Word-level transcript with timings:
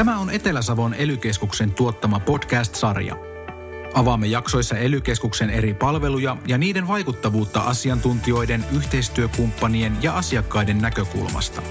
Tämä 0.00 0.18
on 0.18 0.30
Etelä-Savon 0.30 0.94
elykeskuksen 0.94 1.72
tuottama 1.72 2.20
podcast-sarja. 2.20 3.16
Avaamme 3.94 4.26
jaksoissa 4.26 4.76
elykeskuksen 4.76 5.50
eri 5.50 5.74
palveluja 5.74 6.36
ja 6.46 6.58
niiden 6.58 6.88
vaikuttavuutta 6.88 7.60
asiantuntijoiden, 7.60 8.64
yhteistyökumppanien 8.76 9.96
ja 10.02 10.16
asiakkaiden 10.16 10.78
näkökulmasta. 10.78 11.62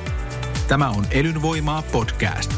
Tämä 0.68 0.90
on 0.90 1.06
Elynvoimaa 1.12 1.82
podcast. 1.82 2.54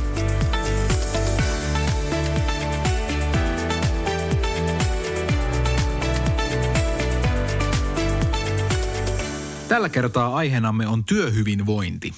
Tällä 9.67 9.89
kertaa 9.89 10.35
aiheenamme 10.35 10.87
on 10.87 11.03
työhyvinvointi. 11.03 12.13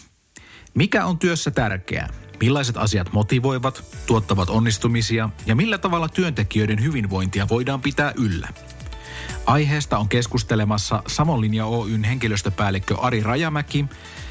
Mikä 0.73 1.05
on 1.05 1.20
työssä 1.20 1.51
tärkeää? 1.51 2.23
Millaiset 2.44 2.78
asiat 2.78 3.14
motivoivat, 3.14 3.84
tuottavat 4.05 4.49
onnistumisia 4.49 5.30
ja 5.45 5.55
millä 5.55 5.77
tavalla 5.77 6.09
työntekijöiden 6.09 6.84
hyvinvointia 6.84 7.50
voidaan 7.50 7.81
pitää 7.81 8.13
yllä? 8.17 8.48
Aiheesta 9.45 9.98
on 9.98 10.09
keskustelemassa 10.09 11.03
Savonlinja 11.08 11.66
Oyn 11.66 12.03
henkilöstöpäällikkö 12.03 12.95
Ari 13.00 13.23
Rajamäki 13.23 13.86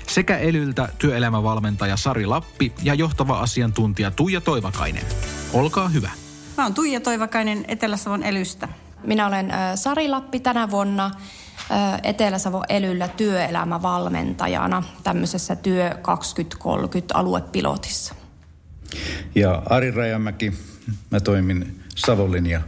sekä 0.06 0.38
Elyltä 0.38 0.88
työelämävalmentaja 0.98 1.96
Sari 1.96 2.27
Lappi 2.27 2.72
ja 2.83 2.95
johtava 2.95 3.38
asiantuntija 3.38 4.10
Tuija 4.10 4.41
Toivakainen. 4.41 5.05
Olkaa 5.52 5.88
hyvä. 5.88 6.10
Mä 6.56 6.64
oon 6.64 6.74
Tuija 6.74 7.00
Toivakainen 7.00 7.64
Etelä-Savon 7.69 8.22
Elystä. 8.22 8.69
Minä 9.05 9.27
olen 9.27 9.52
Sari 9.74 10.08
Lappi 10.08 10.41
tänä 10.41 10.70
vuonna 10.70 11.10
Etelä-Savo 12.02 12.64
Elyllä 12.68 13.08
työelämävalmentajana 13.08 14.82
tämmöisessä 15.04 15.56
Työ 15.56 15.94
2030 16.02 17.14
aluepilotissa. 17.14 18.14
Ja 19.34 19.62
Ari 19.66 19.90
Rajamäki, 19.90 20.52
mä 21.10 21.20
toimin 21.20 21.82
Savonlinja 21.96 22.60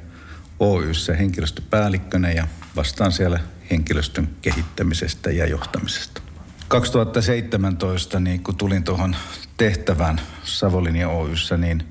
Oyssä 0.61 1.15
henkilöstöpäällikkönä 1.15 2.31
ja 2.31 2.47
vastaan 2.77 3.13
siellä 3.13 3.41
henkilöstön 3.71 4.29
kehittämisestä 4.43 5.31
ja 5.31 5.47
johtamisesta. 5.47 6.23
2017, 6.69 8.21
niin 8.21 8.43
kun 8.43 8.57
tulin 8.57 8.85
tuohon 8.85 9.17
tehtävään 9.57 10.21
Savonlinja 10.45 11.09
Oyssä, 11.09 11.57
niin, 11.57 11.85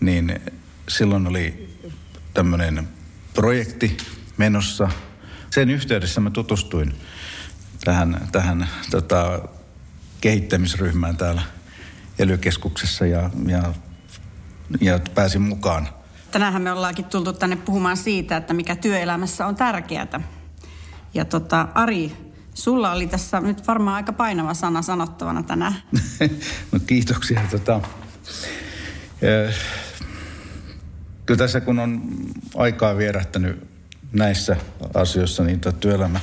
niin 0.00 0.40
silloin 0.88 1.26
oli 1.26 1.76
tämmöinen 2.34 2.88
projekti 3.34 3.96
menossa– 4.36 4.88
sen 5.50 5.70
yhteydessä 5.70 6.20
mä 6.20 6.30
tutustuin 6.30 6.94
tähän, 7.84 8.28
tähän 8.32 8.68
tota, 8.90 9.48
kehittämisryhmään 10.20 11.16
täällä 11.16 11.42
ely 12.18 12.38
ja, 13.10 13.30
ja, 13.46 13.72
ja 14.80 15.00
pääsin 15.14 15.42
mukaan. 15.42 15.88
Tänäänhän 16.30 16.62
me 16.62 16.72
ollaankin 16.72 17.04
tultu 17.04 17.32
tänne 17.32 17.56
puhumaan 17.56 17.96
siitä, 17.96 18.36
että 18.36 18.54
mikä 18.54 18.76
työelämässä 18.76 19.46
on 19.46 19.56
tärkeää. 19.56 20.20
Ja 21.14 21.24
tota, 21.24 21.68
Ari, 21.74 22.12
sulla 22.54 22.92
oli 22.92 23.06
tässä 23.06 23.40
nyt 23.40 23.66
varmaan 23.66 23.96
aika 23.96 24.12
painava 24.12 24.54
sana 24.54 24.82
sanottavana 24.82 25.42
tänään. 25.42 25.74
no 26.72 26.80
kiitoksia. 26.86 27.40
Tota, 27.50 27.80
kyllä 31.26 31.38
tässä 31.38 31.60
kun 31.60 31.78
on 31.78 32.02
aikaa 32.56 32.96
vierähtänyt 32.96 33.67
näissä 34.12 34.56
asioissa 34.94 35.44
niin 35.44 35.60
työelämä, 35.80 36.20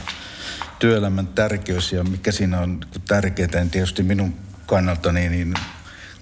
työelämän 0.79 1.27
tärkeys 1.27 1.91
ja 1.91 2.03
mikä 2.03 2.31
siinä 2.31 2.59
on 2.59 2.79
tärkeää, 3.07 3.49
niin 3.53 3.69
tietysti 3.69 4.03
minun 4.03 4.35
kannaltani, 4.65 5.29
niin 5.29 5.53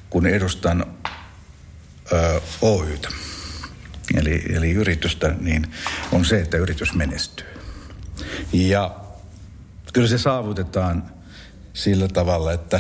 kun 0.10 0.26
edustan 0.28 0.86
ö, 2.12 2.42
Oytä, 2.62 3.10
eli, 4.16 4.44
eli 4.50 4.72
yritystä, 4.72 5.36
niin 5.40 5.72
on 6.12 6.26
se, 6.26 6.40
että 6.40 6.58
yritys 6.58 6.94
menestyy. 6.94 7.48
Ja 8.54 8.96
kyllä 9.94 10.08
se 10.08 10.18
saavutetaan 10.18 11.12
sillä 11.74 12.08
tavalla, 12.08 12.52
että 12.52 12.80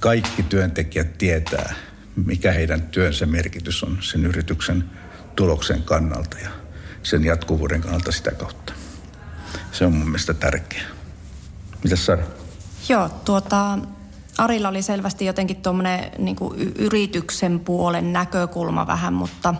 kaikki 0.00 0.42
työntekijät 0.42 1.18
tietää, 1.18 1.74
mikä 2.16 2.52
heidän 2.52 2.82
työnsä 2.82 3.26
merkitys 3.26 3.82
on 3.82 3.98
sen 4.00 4.26
yrityksen 4.26 4.84
tuloksen 5.36 5.82
kannalta. 5.82 6.38
Ja 6.38 6.50
jatkuvuuden 7.24 7.80
kannalta 7.80 8.12
sitä 8.12 8.30
kautta. 8.30 8.72
Se 9.72 9.86
on 9.86 9.94
mun 9.94 10.06
mielestä 10.06 10.34
tärkeää. 10.34 10.86
Mitäs 11.84 12.06
Sara? 12.06 12.22
Joo, 12.88 13.08
tuota, 13.08 13.78
Arilla 14.38 14.68
oli 14.68 14.82
selvästi 14.82 15.24
jotenkin 15.24 15.56
tuommoinen 15.56 16.10
niin 16.18 16.36
yrityksen 16.78 17.60
puolen 17.60 18.12
näkökulma 18.12 18.86
vähän, 18.86 19.14
mutta, 19.14 19.54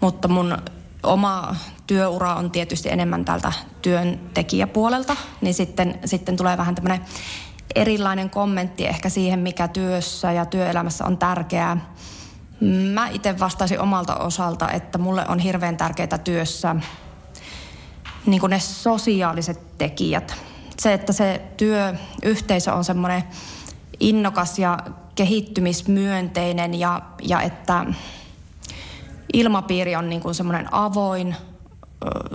mutta 0.00 0.28
mun 0.28 0.58
oma 1.02 1.56
työura 1.86 2.34
on 2.34 2.50
tietysti 2.50 2.88
enemmän 2.88 3.24
tältä 3.24 3.52
työntekijäpuolelta, 3.82 5.16
niin 5.40 5.54
sitten, 5.54 5.98
sitten 6.04 6.36
tulee 6.36 6.56
vähän 6.56 6.74
tämmöinen 6.74 7.00
erilainen 7.74 8.30
kommentti 8.30 8.86
ehkä 8.86 9.08
siihen, 9.08 9.38
mikä 9.38 9.68
työssä 9.68 10.32
ja 10.32 10.46
työelämässä 10.46 11.04
on 11.04 11.18
tärkeää. 11.18 11.94
Mä 12.60 13.08
itse 13.08 13.38
vastaisin 13.38 13.80
omalta 13.80 14.16
osalta, 14.16 14.70
että 14.70 14.98
mulle 14.98 15.24
on 15.28 15.38
hirveän 15.38 15.76
tärkeää 15.76 16.18
työssä 16.24 16.76
niin 18.26 18.40
kuin 18.40 18.50
ne 18.50 18.60
sosiaaliset 18.60 19.78
tekijät. 19.78 20.34
Se, 20.78 20.92
että 20.92 21.12
se 21.12 21.42
työyhteisö 21.56 22.72
on 22.72 22.84
semmoinen 22.84 23.22
innokas 24.00 24.58
ja 24.58 24.78
kehittymismyönteinen 25.14 26.74
ja, 26.74 27.02
ja 27.22 27.40
että 27.40 27.86
ilmapiiri 29.32 29.96
on 29.96 30.08
niin 30.08 30.20
kuin 30.20 30.34
semmoinen 30.34 30.74
avoin, 30.74 31.36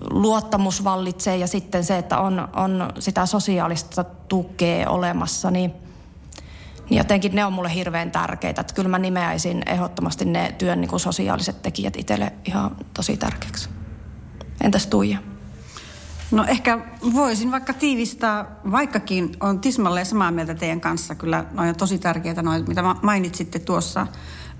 luottamus 0.09 0.83
vallitsee 0.83 1.37
ja 1.37 1.47
sitten 1.47 1.83
se, 1.83 1.97
että 1.97 2.17
on, 2.17 2.47
on 2.55 2.89
sitä 2.99 3.25
sosiaalista 3.25 4.03
tukea 4.03 4.89
olemassa, 4.89 5.51
niin– 5.51 5.73
niin 6.91 6.97
jotenkin 6.97 7.35
ne 7.35 7.45
on 7.45 7.53
mulle 7.53 7.73
hirveän 7.73 8.11
tärkeitä. 8.11 8.61
Että 8.61 8.73
kyllä 8.73 8.89
mä 8.89 8.99
nimeäisin 8.99 9.63
ehdottomasti 9.65 10.25
ne 10.25 10.55
työn 10.57 10.81
niin 10.81 10.89
kuin 10.89 10.99
sosiaaliset 10.99 11.61
tekijät 11.61 11.97
itselle 11.97 12.33
ihan 12.45 12.75
tosi 12.93 13.17
tärkeäksi. 13.17 13.69
Entäs 14.61 14.87
Tuija? 14.87 15.17
No 16.31 16.45
ehkä 16.45 16.79
voisin 17.13 17.51
vaikka 17.51 17.73
tiivistää, 17.73 18.45
vaikkakin 18.71 19.31
on 19.39 19.59
tismalleen 19.59 20.05
samaa 20.05 20.31
mieltä 20.31 20.53
teidän 20.53 20.81
kanssa. 20.81 21.15
Kyllä 21.15 21.45
ne 21.51 21.69
on 21.69 21.75
tosi 21.75 21.99
tärkeitä, 21.99 22.41
noin, 22.41 22.65
mitä 22.67 22.83
mainitsitte 23.01 23.59
tuossa. 23.59 24.07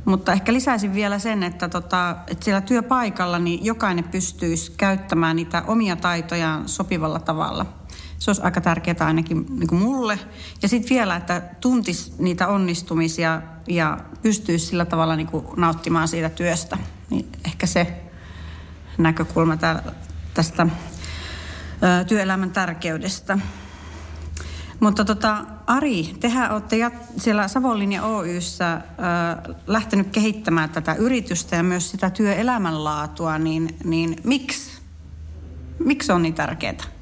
Mutta 0.05 0.33
ehkä 0.33 0.53
lisäisin 0.53 0.93
vielä 0.93 1.19
sen, 1.19 1.43
että, 1.43 1.69
tota, 1.69 2.15
että 2.27 2.45
siellä 2.45 2.61
työpaikalla 2.61 3.39
niin 3.39 3.65
jokainen 3.65 4.03
pystyisi 4.03 4.71
käyttämään 4.77 5.35
niitä 5.35 5.63
omia 5.67 5.95
taitojaan 5.95 6.69
sopivalla 6.69 7.19
tavalla– 7.19 7.65
se 8.21 8.29
olisi 8.29 8.41
aika 8.41 8.61
tärkeää 8.61 8.97
ainakin 8.99 9.45
niin 9.49 9.67
kuin 9.67 9.81
mulle. 9.81 10.19
Ja 10.61 10.67
sitten 10.67 10.89
vielä, 10.89 11.15
että 11.15 11.41
tuntis 11.61 12.13
niitä 12.19 12.47
onnistumisia 12.47 13.41
ja 13.67 13.97
pystyisi 14.21 14.65
sillä 14.65 14.85
tavalla 14.85 15.15
niin 15.15 15.27
kuin 15.27 15.45
nauttimaan 15.57 16.07
siitä 16.07 16.29
työstä. 16.29 16.77
Niin 17.09 17.29
ehkä 17.45 17.67
se 17.67 18.01
näkökulma 18.97 19.57
tästä 20.33 20.67
työelämän 22.07 22.51
tärkeydestä. 22.51 23.37
Mutta 24.79 25.05
tota, 25.05 25.45
Ari, 25.67 26.03
tehän 26.19 26.51
olette 26.51 26.91
siellä 27.17 27.47
Savonlinja 27.47 28.03
Oyssä 28.03 28.73
äh, 28.73 28.81
lähtenyt 29.67 30.07
kehittämään 30.11 30.69
tätä 30.69 30.93
yritystä 30.93 31.55
ja 31.55 31.63
myös 31.63 31.91
sitä 31.91 32.09
työelämänlaatua, 32.09 33.37
niin, 33.37 33.77
niin 33.83 34.15
miksi? 34.23 34.81
Miksi 35.79 36.11
on 36.11 36.21
niin 36.21 36.33
tärkeää? 36.33 37.00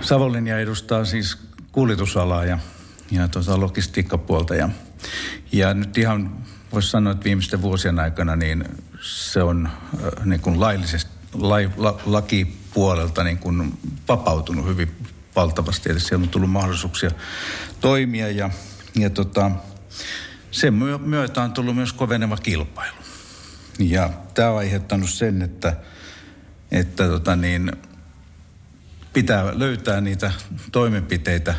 Savonlinja 0.00 0.58
edustaa 0.58 1.04
siis 1.04 1.38
kuljetusalaa 1.72 2.44
ja, 2.44 2.58
ja 3.10 3.28
tuota 3.28 3.60
logistiikkapuolta. 3.60 4.54
Ja, 4.54 4.68
ja 5.52 5.74
nyt 5.74 5.98
ihan 5.98 6.36
voisi 6.72 6.88
sanoa, 6.88 7.12
että 7.12 7.24
viimeisten 7.24 7.62
vuosien 7.62 7.98
aikana 7.98 8.36
niin 8.36 8.64
se 9.00 9.42
on 9.42 9.66
äh, 9.66 10.26
niin 10.26 10.40
kuin 10.40 10.60
laillisesti, 10.60 11.10
lai, 11.32 11.70
la, 11.76 12.00
lakipuolelta 12.06 13.24
niin 13.24 13.38
kuin 13.38 13.78
vapautunut 14.08 14.66
hyvin 14.66 14.90
valtavasti. 15.36 15.90
Eli 15.90 16.00
siellä 16.00 16.22
on 16.22 16.28
tullut 16.28 16.50
mahdollisuuksia 16.50 17.10
toimia 17.80 18.30
ja, 18.30 18.50
ja 18.94 19.10
tota, 19.10 19.50
sen 20.50 20.74
myötä 21.04 21.42
on 21.42 21.52
tullut 21.52 21.74
myös 21.74 21.92
koveneva 21.92 22.36
kilpailu. 22.36 22.96
Ja 23.78 24.10
tämä 24.34 24.50
on 24.50 24.58
aiheuttanut 24.58 25.10
sen, 25.10 25.42
että, 25.42 25.76
että 26.70 27.06
tota 27.08 27.36
niin, 27.36 27.72
pitää 29.12 29.58
löytää 29.58 30.00
niitä 30.00 30.32
toimenpiteitä, 30.72 31.54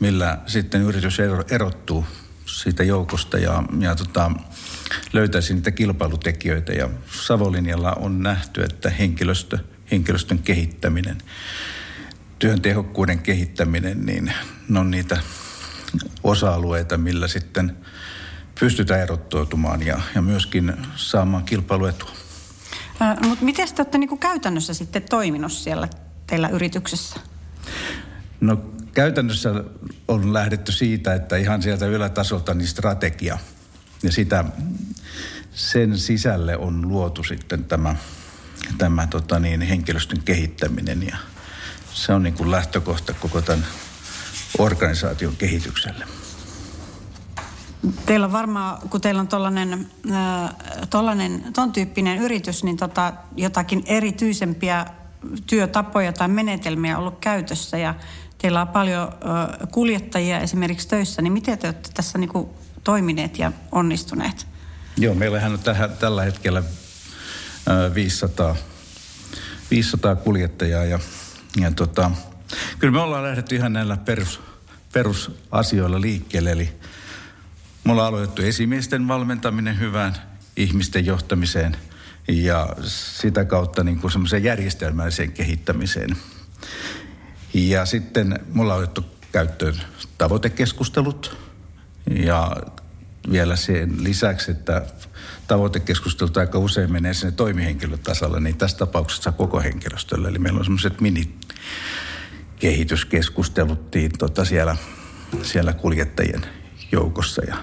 millä 0.00 0.38
sitten 0.46 0.82
yritys 0.82 1.18
erottuu 1.50 2.06
siitä 2.46 2.84
joukosta 2.84 3.38
ja, 3.38 3.62
ja 3.80 3.94
tota, 3.94 4.30
löytäisi 5.12 5.54
niitä 5.54 5.70
kilpailutekijöitä. 5.70 6.72
Ja 6.72 6.88
Savolinjalla 7.26 7.92
on 7.92 8.22
nähty, 8.22 8.62
että 8.62 8.90
henkilöstö, 8.90 9.58
henkilöstön 9.90 10.38
kehittäminen, 10.38 11.18
työn 12.38 12.62
tehokkuuden 12.62 13.18
kehittäminen, 13.18 14.06
niin 14.06 14.32
ne 14.68 14.78
on 14.78 14.90
niitä 14.90 15.20
osa-alueita, 16.22 16.98
millä 16.98 17.28
sitten 17.28 17.76
pystytään 18.60 19.00
erottautumaan 19.00 19.86
ja, 19.86 20.00
ja 20.14 20.22
myöskin 20.22 20.72
saamaan 20.96 21.44
kilpailuetua. 21.44 22.10
Mutta 23.28 23.44
miten 23.44 23.68
te 23.68 23.82
olette 23.82 23.98
niin 23.98 24.18
käytännössä 24.18 24.74
sitten 24.74 25.02
toiminut 25.02 25.52
siellä 25.52 25.88
teillä 26.26 26.48
yrityksessä? 26.48 27.20
No 28.40 28.56
käytännössä 28.94 29.64
on 30.08 30.32
lähdetty 30.32 30.72
siitä, 30.72 31.14
että 31.14 31.36
ihan 31.36 31.62
sieltä 31.62 31.86
ylätasolta 31.86 32.54
niin 32.54 32.68
strategia 32.68 33.38
ja 34.02 34.12
sitä, 34.12 34.44
sen 35.52 35.98
sisälle 35.98 36.56
on 36.56 36.88
luotu 36.88 37.24
sitten 37.24 37.64
tämä, 37.64 37.96
tämä 38.78 39.06
tota 39.06 39.38
niin, 39.38 39.60
henkilöstön 39.60 40.22
kehittäminen 40.22 41.02
ja 41.02 41.16
se 41.94 42.12
on 42.12 42.22
niin 42.22 42.34
kuin 42.34 42.50
lähtökohta 42.50 43.14
koko 43.14 43.42
tämän 43.42 43.66
organisaation 44.58 45.36
kehitykselle. 45.36 46.04
Teillä 48.06 48.26
on 48.26 48.32
varmaan, 48.32 48.88
kun 48.88 49.00
teillä 49.00 49.20
on 49.20 49.28
tollainen, 49.28 49.90
tollainen, 50.90 51.44
ton 51.54 51.72
tyyppinen 51.72 52.18
yritys, 52.18 52.64
niin 52.64 52.76
tota, 52.76 53.12
jotakin 53.36 53.82
erityisempiä 53.86 54.86
työtapoja 55.46 56.12
tai 56.12 56.28
menetelmiä 56.28 56.98
ollut 56.98 57.18
käytössä 57.20 57.78
ja 57.78 57.94
teillä 58.38 58.60
on 58.60 58.68
paljon 58.68 59.08
kuljettajia 59.70 60.40
esimerkiksi 60.40 60.88
töissä, 60.88 61.22
niin 61.22 61.32
miten 61.32 61.58
te 61.58 61.66
olette 61.66 61.90
tässä 61.94 62.18
niin 62.18 62.30
kuin 62.30 62.48
toimineet 62.84 63.38
ja 63.38 63.52
onnistuneet? 63.72 64.46
Joo, 64.96 65.14
meillähän 65.14 65.52
on 65.52 65.58
tähän, 65.58 65.90
tällä 65.96 66.22
hetkellä 66.22 66.62
500, 67.94 68.56
500 69.70 70.16
kuljettajaa 70.16 70.84
ja, 70.84 70.98
ja 71.60 71.70
tota, 71.70 72.10
kyllä 72.78 72.92
me 72.92 73.00
ollaan 73.00 73.24
lähdetty 73.24 73.56
ihan 73.56 73.72
näillä 73.72 73.96
perus, 73.96 74.40
perusasioilla 74.92 76.00
liikkeelle, 76.00 76.52
eli 76.52 76.72
me 77.84 77.92
ollaan 77.92 78.08
aloitettu 78.08 78.42
esimiesten 78.42 79.08
valmentaminen 79.08 79.78
hyvään 79.78 80.14
ihmisten 80.56 81.06
johtamiseen 81.06 81.76
ja 82.28 82.68
sitä 82.84 83.44
kautta 83.44 83.84
niin 83.84 83.98
kuin 83.98 84.10
semmoiseen 84.10 84.44
järjestelmälliseen 84.44 85.32
kehittämiseen. 85.32 86.16
Ja 87.54 87.86
sitten 87.86 88.40
me 88.54 88.62
ollaan 88.62 88.78
otettu 88.78 89.04
käyttöön 89.32 89.74
tavoitekeskustelut 90.18 91.36
ja 92.10 92.56
vielä 93.30 93.56
sen 93.56 94.04
lisäksi, 94.04 94.50
että 94.50 94.86
tavoitekeskustelut 95.46 96.36
aika 96.36 96.58
usein 96.58 96.92
menee 96.92 97.14
sinne 97.14 97.32
toimihenkilötasolle, 97.32 98.40
niin 98.40 98.56
tässä 98.56 98.76
tapauksessa 98.76 99.32
koko 99.32 99.60
henkilöstölle. 99.60 100.28
Eli 100.28 100.38
meillä 100.38 100.58
on 100.58 100.64
semmoiset 100.64 101.00
mini 101.00 101.34
kehityskeskusteluttiin 102.56 104.12
tota 104.18 104.44
siellä, 104.44 104.76
siellä 105.42 105.72
kuljettajien 105.72 106.46
joukossa. 106.92 107.42
Ja, 107.44 107.56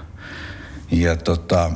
ja 0.92 1.16
tota, 1.16 1.72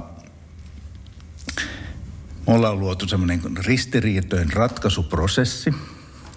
me 2.48 2.54
ollaan 2.54 2.80
luotu 2.80 3.08
semmoinen 3.08 3.42
ristiriitojen 3.66 4.54
ratkaisuprosessi, 4.54 5.74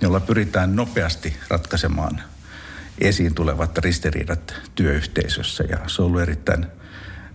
jolla 0.00 0.20
pyritään 0.20 0.76
nopeasti 0.76 1.37
ratkaisemaan 1.49 2.23
esiin 2.99 3.35
tulevat 3.35 3.79
ristiriidat 3.79 4.55
työyhteisössä. 4.75 5.64
Ja 5.64 5.79
se 5.87 6.03
on 6.03 6.08
ollut 6.08 6.20
erittäin, 6.20 6.67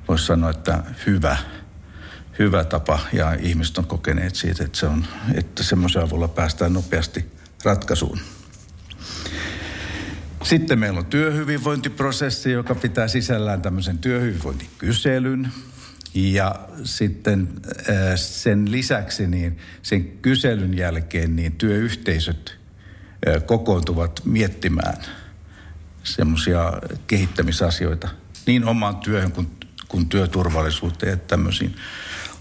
voisi 0.08 0.26
sanoa, 0.26 0.50
että 0.50 0.84
hyvä, 1.06 1.38
hyvä 2.40 2.64
tapa 2.64 3.00
ja 3.14 3.34
ihmiset 3.34 3.78
on 3.78 3.86
kokeneet 3.86 4.36
siitä, 4.36 4.64
että, 4.64 4.78
se 4.78 4.86
on, 4.86 5.06
että 5.34 5.64
semmoisen 5.64 6.04
avulla 6.04 6.28
päästään 6.28 6.74
nopeasti 6.74 7.26
ratkaisuun. 7.64 8.20
Sitten 10.44 10.80
meillä 10.80 11.00
on 11.00 11.06
työhyvinvointiprosessi, 11.06 12.52
joka 12.52 12.76
pitää 12.76 13.08
sisällään 13.08 13.62
tämmöisen 13.62 13.98
työhyvinvointikyselyn. 13.98 15.52
Ja 16.14 16.56
sitten 16.84 17.50
äh, 17.90 17.96
sen 18.16 18.72
lisäksi 18.72 19.28
niin 19.28 19.58
sen 19.82 20.08
kyselyn 20.08 20.78
jälkeen 20.78 21.36
niin 21.36 21.56
työyhteisöt 21.56 22.58
äh, 23.28 23.46
kokoontuvat 23.46 24.22
miettimään 24.26 24.98
semmoisia 26.04 26.74
kehittämisasioita 27.08 28.10
niin 28.46 28.66
omaan 28.66 28.96
työhön 28.96 29.32
kuin, 29.32 29.48
kuin 29.88 30.10
työturvallisuuteen 30.10 31.10
ja 31.10 31.18
tämmöisiin 31.18 31.76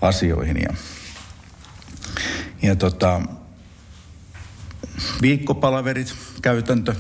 asioihin. 0.01 0.57
Ja, 0.63 0.75
ja 2.63 2.77
tota, 2.77 3.21
viikkopalaverit, 5.23 6.15
käytäntö, 6.43 6.95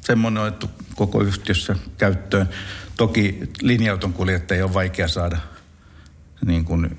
semmoinen 0.00 0.42
on 0.42 0.48
otettu 0.48 0.70
koko 0.96 1.20
yhtiössä 1.20 1.76
käyttöön. 1.98 2.48
Toki 2.96 3.40
linja-auton 3.60 4.12
kuljettajia 4.12 4.64
on 4.64 4.74
vaikea 4.74 5.08
saada 5.08 5.38
niin 6.46 6.64
kuin 6.64 6.98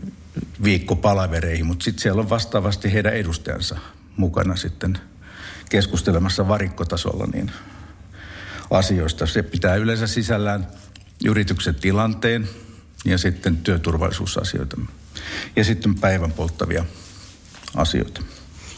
viikkopalavereihin, 0.64 1.66
mutta 1.66 1.84
sitten 1.84 2.02
siellä 2.02 2.22
on 2.22 2.30
vastaavasti 2.30 2.94
heidän 2.94 3.14
edustajansa 3.14 3.78
mukana 4.18 4.56
sitten 4.56 4.98
keskustelemassa 5.70 6.48
varikkotasolla 6.48 7.26
niin 7.34 7.52
asioista. 8.72 9.26
Se 9.26 9.44
pitää 9.44 9.76
yleensä 9.76 10.08
sisällään 10.08 10.68
yrityksen 11.26 11.76
tilanteen 11.76 12.50
ja 13.06 13.18
sitten 13.18 13.58
työturvallisuusasioita 13.58 14.78
ja 15.56 15.64
sitten 15.64 15.96
päivän 15.96 16.32
polttavia 16.32 16.86
asioita. 17.76 18.22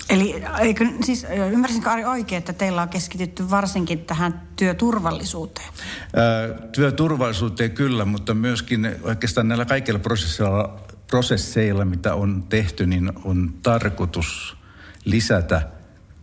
Eli 0.10 0.44
eikö, 0.60 0.86
siis, 1.04 1.26
ymmärsinkö 1.52 1.90
Ari 1.90 2.06
oikein, 2.06 2.40
että 2.40 2.54
teillä 2.54 2.82
on 2.82 2.90
keskitytty 2.90 3.50
varsinkin 3.50 4.06
tähän 4.06 4.42
työturvallisuuteen? 4.56 5.68
Ää, 6.16 6.68
työturvallisuuteen 6.72 7.72
kyllä, 7.72 8.06
mutta 8.06 8.34
myöskin 8.34 8.96
oikeastaan 9.02 9.48
näillä 9.48 9.66
kaikilla 9.66 10.00
prosesseilla, 10.00 10.80
prosesseilla, 11.08 11.86
mitä 11.86 12.14
on 12.14 12.44
tehty, 12.50 12.86
niin 12.86 13.12
on 13.24 13.54
tarkoitus 13.64 14.58
lisätä 15.06 15.62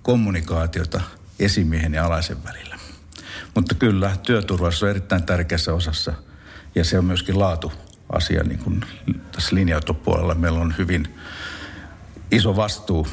kommunikaatiota 0.02 1.00
esimiehen 1.38 1.94
ja 1.94 2.06
alaisen 2.06 2.44
välillä. 2.44 2.78
Mutta 3.54 3.74
kyllä, 3.74 4.16
työturvallisuus 4.22 4.82
on 4.82 4.90
erittäin 4.90 5.26
tärkeässä 5.26 5.74
osassa 5.74 6.12
ja 6.74 6.84
se 6.84 6.98
on 6.98 7.04
myöskin 7.04 7.38
laatu 7.38 7.72
asia, 8.12 8.42
niin 8.42 8.58
kuin 8.58 8.80
tässä 9.32 9.56
linja 9.56 9.80
Meillä 10.34 10.58
on 10.58 10.74
hyvin 10.78 11.14
iso 12.30 12.56
vastuu 12.56 13.06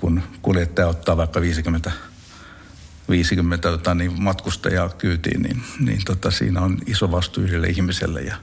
kun 0.00 0.22
kuljettaja 0.42 0.88
ottaa 0.88 1.16
vaikka 1.16 1.40
50, 1.40 1.92
50 3.10 3.70
tota, 3.70 3.94
niin 3.94 4.22
matkustajaa 4.22 4.88
kyytiin, 4.88 5.42
niin, 5.42 5.62
niin 5.80 6.00
tota, 6.04 6.30
siinä 6.30 6.60
on 6.60 6.78
iso 6.86 7.10
vastuu 7.10 7.44
yhdelle 7.44 7.66
ihmiselle 7.66 8.22
ja, 8.22 8.36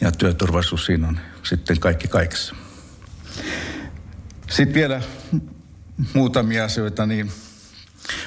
ja 0.00 0.12
työturvallisuus 0.12 0.86
siinä 0.86 1.08
on 1.08 1.20
sitten 1.42 1.80
kaikki 1.80 2.08
kaikessa. 2.08 2.54
Sitten 4.50 4.74
vielä 4.74 5.02
muutamia 6.14 6.64
asioita, 6.64 7.06
niin 7.06 7.26
me 7.26 7.32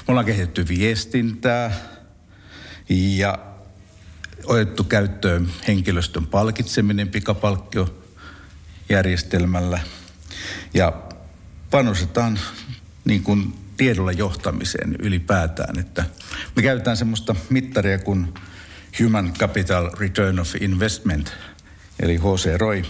ollaan 0.08 0.26
kehitetty 0.26 0.68
viestintää 0.68 1.72
ja 2.90 3.40
otettu 4.46 4.84
käyttöön 4.84 5.50
henkilöstön 5.68 6.28
palkitseminen 6.28 7.10
pikapalkkiojärjestelmällä. 7.10 9.80
Ja 10.74 11.07
panostetaan 11.72 12.40
niin 13.06 13.24
kuin 13.24 13.54
tiedolla 13.78 14.12
johtamiseen 14.12 14.96
ylipäätään. 15.00 15.80
Että 15.80 16.06
me 16.56 16.62
käytetään 16.62 16.98
semmoista 16.98 17.36
mittaria 17.50 18.00
kuin 18.00 18.34
Human 19.04 19.34
Capital 19.34 19.92
Return 20.00 20.40
of 20.40 20.56
Investment, 20.62 21.34
eli 22.00 22.18
HC 22.18 22.58
ROI. 22.58 22.84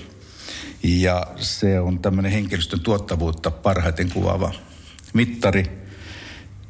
Ja 0.84 1.28
se 1.36 1.80
on 1.80 2.00
tämmöinen 2.00 2.32
henkilöstön 2.32 2.80
tuottavuutta 2.80 3.52
parhaiten 3.52 4.12
kuvaava 4.12 4.54
mittari, 5.14 5.66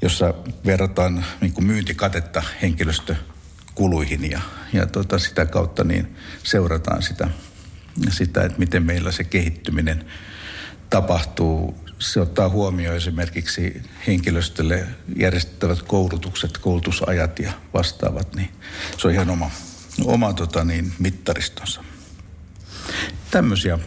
jossa 0.01 0.33
verrataan 0.65 1.25
niin 1.41 1.53
kuin 1.53 1.67
myyntikatetta 1.67 2.43
henkilöstökuluihin 2.61 4.31
ja, 4.31 4.41
ja 4.73 4.85
tota 4.85 5.19
sitä 5.19 5.45
kautta 5.45 5.83
niin 5.83 6.15
seurataan 6.43 7.03
sitä, 7.03 7.29
sitä, 8.09 8.43
että 8.43 8.59
miten 8.59 8.83
meillä 8.83 9.11
se 9.11 9.23
kehittyminen 9.23 10.05
tapahtuu 10.89 11.86
se 11.99 12.21
ottaa 12.21 12.49
huomioon 12.49 12.97
esimerkiksi 12.97 13.81
henkilöstölle 14.07 14.87
järjestettävät 15.15 15.81
koulutukset, 15.81 16.57
koulutusajat 16.57 17.39
ja 17.39 17.53
vastaavat, 17.73 18.35
niin 18.35 18.49
se 18.97 19.07
on 19.07 19.13
ihan 19.13 19.29
oma, 19.29 19.51
oma 20.05 20.33
tota 20.33 20.63
niin, 20.63 20.93
mittaristonsa. 20.99 21.83
Tämmöisiä 23.31 23.79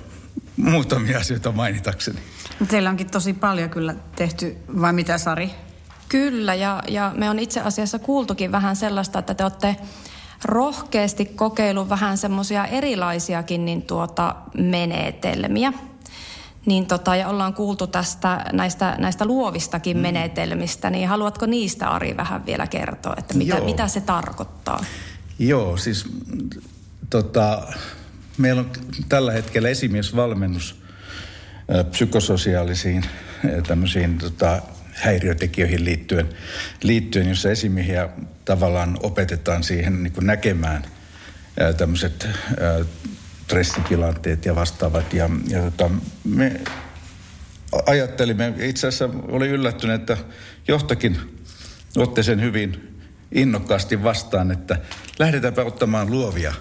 muutamia 0.56 1.18
asioita 1.18 1.52
mainitakseni. 1.52 2.18
Teillä 2.68 2.90
onkin 2.90 3.10
tosi 3.10 3.32
paljon 3.32 3.70
kyllä 3.70 3.94
tehty, 4.16 4.56
vai 4.80 4.92
mitä 4.92 5.18
Sari? 5.18 5.50
Kyllä, 6.08 6.54
ja, 6.54 6.82
ja 6.88 7.12
me 7.16 7.30
on 7.30 7.38
itse 7.38 7.60
asiassa 7.60 7.98
kuultukin 7.98 8.52
vähän 8.52 8.76
sellaista, 8.76 9.18
että 9.18 9.34
te 9.34 9.42
olette 9.42 9.76
rohkeasti 10.44 11.24
kokeilu 11.24 11.88
vähän 11.88 12.18
semmoisia 12.18 12.66
erilaisiakin 12.66 13.64
niin 13.64 13.82
tuota 13.82 14.36
menetelmiä 14.56 15.72
niin 16.66 16.86
tota, 16.86 17.16
ja 17.16 17.28
ollaan 17.28 17.54
kuultu 17.54 17.86
tästä 17.86 18.44
näistä, 18.52 18.96
näistä 18.98 19.24
luovistakin 19.24 19.96
mm. 19.96 20.00
menetelmistä, 20.00 20.90
niin 20.90 21.08
haluatko 21.08 21.46
niistä 21.46 21.88
Ari 21.88 22.16
vähän 22.16 22.46
vielä 22.46 22.66
kertoa, 22.66 23.14
että 23.18 23.34
mitä, 23.34 23.60
mitä 23.60 23.88
se 23.88 24.00
tarkoittaa? 24.00 24.84
Joo, 25.38 25.76
siis 25.76 26.06
tota, 27.10 27.62
meillä 28.38 28.60
on 28.60 28.70
tällä 29.08 29.32
hetkellä 29.32 29.68
esimiesvalmennus 29.68 30.82
psykososiaalisiin 31.90 33.04
tämmöisiin 33.66 34.18
tota, 34.18 34.62
häiriötekijöihin 34.94 35.84
liittyen, 35.84 36.28
liittyen, 36.82 37.28
jossa 37.28 37.50
esimiehiä 37.50 38.08
tavallaan 38.44 38.98
opetetaan 39.02 39.62
siihen 39.62 40.02
niin 40.02 40.12
kuin 40.12 40.26
näkemään 40.26 40.82
tämmöiset 41.76 42.28
stressitilanteet 43.50 44.44
ja 44.44 44.54
vastaavat. 44.54 45.12
Ja, 45.12 45.30
ja 45.48 45.62
tota, 45.62 45.90
me 46.24 46.60
ajattelimme, 47.86 48.54
itse 48.58 48.86
asiassa 48.86 49.18
oli 49.28 49.48
yllättynyt, 49.48 50.00
että 50.00 50.16
johtakin 50.68 51.18
otti 51.96 52.22
sen 52.22 52.40
hyvin 52.40 52.98
innokkaasti 53.32 54.02
vastaan, 54.02 54.50
että 54.50 54.78
lähdetäänpä 55.18 55.62
ottamaan 55.62 56.10
luovia 56.10 56.54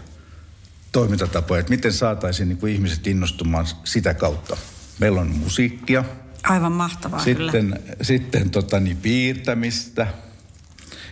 toimintatapoja, 0.91 1.59
että 1.59 1.69
miten 1.69 1.93
saataisiin 1.93 2.49
niin 2.49 2.57
kuin 2.57 2.73
ihmiset 2.73 3.07
innostumaan 3.07 3.65
sitä 3.83 4.13
kautta. 4.13 4.57
Meillä 4.99 5.21
on 5.21 5.27
musiikkia. 5.27 6.03
Aivan 6.43 6.71
mahtavaa 6.71 7.19
sitten, 7.19 7.49
kyllä. 7.51 7.95
Sitten 8.01 8.49
tota, 8.49 8.79
niin, 8.79 8.97
piirtämistä 8.97 10.07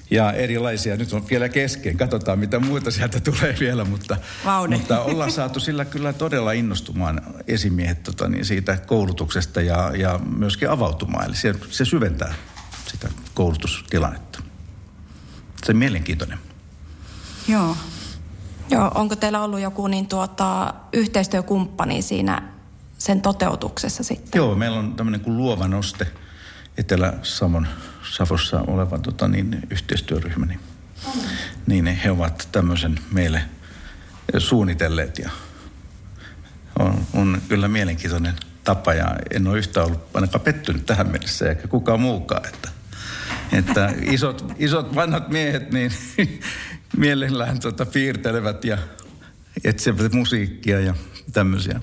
ja 0.10 0.32
erilaisia. 0.32 0.96
Nyt 0.96 1.14
on 1.14 1.30
vielä 1.30 1.50
kesken. 1.50 1.98
Katsotaan, 1.98 2.40
mitä 2.40 2.60
muuta 2.60 2.92
sieltä 2.92 3.20
tulee 3.20 3.56
vielä, 3.60 3.86
mutta, 3.86 4.18
mutta 4.70 5.02
ollaan 5.02 5.32
saatu 5.32 5.60
sillä 5.60 5.86
kyllä 5.86 6.14
todella 6.14 6.52
innostumaan 6.52 7.22
esimiehet 7.48 8.04
tota, 8.04 8.28
niin 8.28 8.46
siitä 8.46 8.78
koulutuksesta 8.78 9.62
ja, 9.62 9.92
ja 9.98 10.20
myöskin 10.38 10.70
avautumaan. 10.70 11.26
Eli 11.26 11.36
se, 11.36 11.54
se 11.70 11.86
syventää 11.86 12.34
sitä 12.88 13.10
koulutustilannetta. 13.34 14.44
Se 15.66 15.72
on 15.72 15.78
mielenkiintoinen. 15.78 16.40
Joo. 17.48 17.78
Joo, 18.70 18.92
onko 18.96 19.16
teillä 19.16 19.42
ollut 19.42 19.60
joku 19.60 19.88
niin 19.88 20.08
tuota, 20.08 20.74
yhteistyökumppani 20.94 22.02
siinä 22.02 22.42
sen 22.98 23.22
toteutuksessa 23.22 24.04
sitten? 24.04 24.40
Joo, 24.40 24.56
meillä 24.56 24.80
on 24.80 24.96
tämmöinen 24.96 25.22
kuin 25.22 25.38
Luova 25.38 25.68
Noste 25.68 26.08
Etelä-Savon 26.77 27.67
Savossa 28.12 28.62
oleva 28.67 28.98
tota, 28.98 29.27
niin, 29.27 29.67
yhteistyöryhmä. 29.69 30.46
Niin, 30.46 30.60
niin 31.67 31.86
he 31.86 32.12
ovat 32.12 32.50
tämmöisen 32.51 33.00
meille 33.12 33.41
suunnitelleet 34.38 35.19
ja 35.19 35.29
on, 36.79 37.07
on 37.13 37.41
kyllä 37.50 37.67
mielenkiintoinen 37.67 38.34
tapa 38.63 38.93
ja 38.93 39.15
en 39.31 39.48
ole 39.48 39.57
yhtään 39.57 39.86
ollut 39.86 40.01
ainakaan 40.13 40.41
pettynyt 40.41 40.86
tähän 40.86 41.12
mennessä 41.12 41.50
eikä 41.50 41.67
kukaan 41.67 42.01
muukaan. 42.01 42.48
Että, 42.48 42.69
että 43.51 43.93
isot, 44.01 44.53
isot 44.57 44.96
vanhat 44.96 45.29
miehet 45.29 45.72
niin 45.72 45.91
mielellään 46.98 47.60
tota, 47.60 47.86
piirtelevät 47.86 48.65
ja 48.65 48.77
etsivät 49.63 50.13
musiikkia 50.13 50.79
ja 50.79 50.93
tämmöisiä 51.34 51.81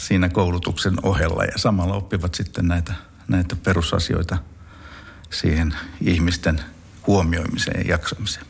siinä 0.00 0.28
koulutuksen 0.28 0.94
ohella 1.02 1.44
ja 1.44 1.58
samalla 1.58 1.94
oppivat 1.94 2.34
sitten 2.34 2.68
näitä, 2.68 2.94
näitä 3.28 3.56
perusasioita 3.56 4.38
siihen 5.30 5.74
ihmisten 6.00 6.60
huomioimiseen 7.06 7.86
ja 7.86 7.92
jaksamiseen. 7.92 8.46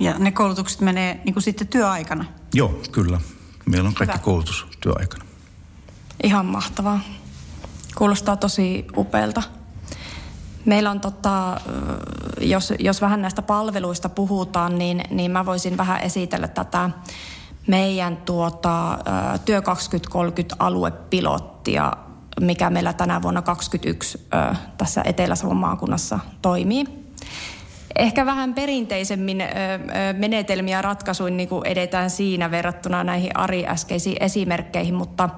Ja 0.00 0.18
ne 0.18 0.30
koulutukset 0.30 0.80
menee 0.80 1.20
niin 1.24 1.32
kuin 1.32 1.42
sitten 1.42 1.68
työaikana? 1.68 2.24
Joo, 2.54 2.80
kyllä. 2.92 3.20
Meillä 3.66 3.88
on 3.88 3.94
kaikki 3.94 4.14
Hyvä. 4.16 4.24
koulutus 4.24 4.66
työaikana. 4.80 5.24
Ihan 6.22 6.46
mahtavaa. 6.46 7.00
Kuulostaa 7.94 8.36
tosi 8.36 8.86
upealta. 8.96 9.42
Meillä 10.64 10.90
on 10.90 11.00
tota, 11.00 11.60
jos, 12.40 12.72
jos 12.78 13.00
vähän 13.00 13.22
näistä 13.22 13.42
palveluista 13.42 14.08
puhutaan, 14.08 14.78
niin, 14.78 15.02
niin 15.10 15.30
mä 15.30 15.46
voisin 15.46 15.76
vähän 15.76 16.00
esitellä 16.00 16.48
tätä 16.48 16.90
meidän 17.66 18.16
tuota, 18.16 18.98
Työ 19.44 19.62
2030 19.62 20.56
aluepilottia, 20.58 21.92
mikä 22.40 22.70
meillä 22.70 22.92
tänä 22.92 23.22
vuonna 23.22 23.42
2021 23.42 24.26
tässä 24.78 25.02
Etelä-Savon 25.04 25.56
maakunnassa 25.56 26.18
toimii. 26.42 26.84
Ehkä 27.98 28.26
vähän 28.26 28.54
perinteisemmin 28.54 29.42
menetelmiä 30.18 30.78
ja 30.78 30.82
ratkaisuin 30.82 31.36
niin 31.36 31.48
kuin 31.48 31.66
edetään 31.66 32.10
siinä 32.10 32.50
verrattuna 32.50 33.04
näihin 33.04 33.36
Ari 33.36 33.66
äskeisiin 33.66 34.16
esimerkkeihin, 34.20 34.94
mutta, 34.94 35.28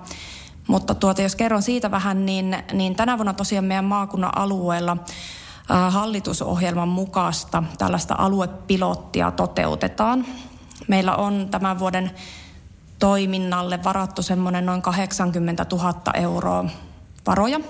mutta 0.69 0.95
tuota, 0.95 1.23
jos 1.23 1.37
kerron 1.37 1.63
siitä 1.63 1.91
vähän, 1.91 2.27
niin, 2.27 2.57
niin 2.73 2.95
tänä 2.97 3.19
vuonna 3.19 3.33
tosiaan 3.33 3.65
meidän 3.65 3.85
maakunnan 3.85 4.39
alueella 4.39 4.97
hallitusohjelman 5.91 6.89
mukaista 6.89 7.63
tällaista 7.79 8.15
aluepilottia 8.19 9.31
toteutetaan. 9.31 10.27
Meillä 10.89 11.17
on 11.17 11.49
tämän 11.51 11.79
vuoden 11.79 12.11
toiminnalle 12.99 13.85
varattu 13.85 14.23
semmoinen 14.23 14.67
noin 14.67 14.83
80 14.83 15.67
000 15.73 15.95
euroa 16.15 16.65
varoja. 17.26 17.61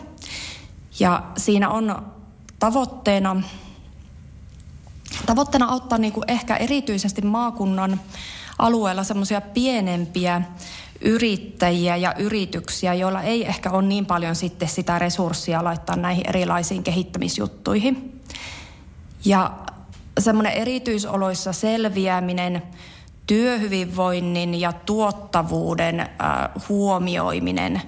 Ja 1.00 1.22
siinä 1.36 1.68
on 1.70 2.12
tavoitteena, 2.58 3.42
tavoitteena 5.26 5.66
auttaa 5.66 5.98
niin 5.98 6.12
kuin 6.12 6.24
ehkä 6.28 6.56
erityisesti 6.56 7.22
maakunnan 7.22 8.00
alueella 8.58 9.04
semmoisia 9.04 9.40
pienempiä 9.40 10.42
yrittäjiä 11.00 11.96
ja 11.96 12.14
yrityksiä, 12.18 12.94
joilla 12.94 13.22
ei 13.22 13.46
ehkä 13.46 13.70
ole 13.70 13.82
niin 13.82 14.06
paljon 14.06 14.36
sitten 14.36 14.68
sitä 14.68 14.98
resurssia 14.98 15.64
laittaa 15.64 15.96
näihin 15.96 16.28
erilaisiin 16.28 16.82
kehittämisjuttuihin. 16.82 18.20
Ja 19.24 19.52
semmoinen 20.20 20.52
erityisoloissa 20.52 21.52
selviäminen, 21.52 22.62
työhyvinvoinnin 23.26 24.60
ja 24.60 24.72
tuottavuuden 24.72 26.00
äh, 26.00 26.08
huomioiminen, 26.68 27.82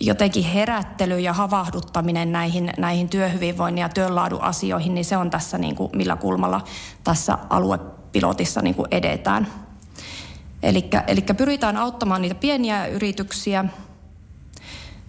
jotenkin 0.00 0.44
herättely 0.44 1.20
ja 1.20 1.32
havahduttaminen 1.32 2.32
näihin, 2.32 2.70
näihin 2.78 3.08
työhyvinvoinnin 3.08 3.82
ja 3.82 3.88
työnlaadun 3.88 4.42
asioihin, 4.42 4.94
niin 4.94 5.04
se 5.04 5.16
on 5.16 5.30
tässä 5.30 5.58
niin 5.58 5.76
kuin, 5.76 5.90
millä 5.96 6.16
kulmalla 6.16 6.64
tässä 7.04 7.38
aluepilotissa 7.50 8.62
niin 8.62 8.74
kuin 8.74 8.88
edetään. 8.90 9.46
Eli 10.62 11.22
pyritään 11.36 11.76
auttamaan 11.76 12.22
niitä 12.22 12.34
pieniä 12.34 12.86
yrityksiä. 12.86 13.64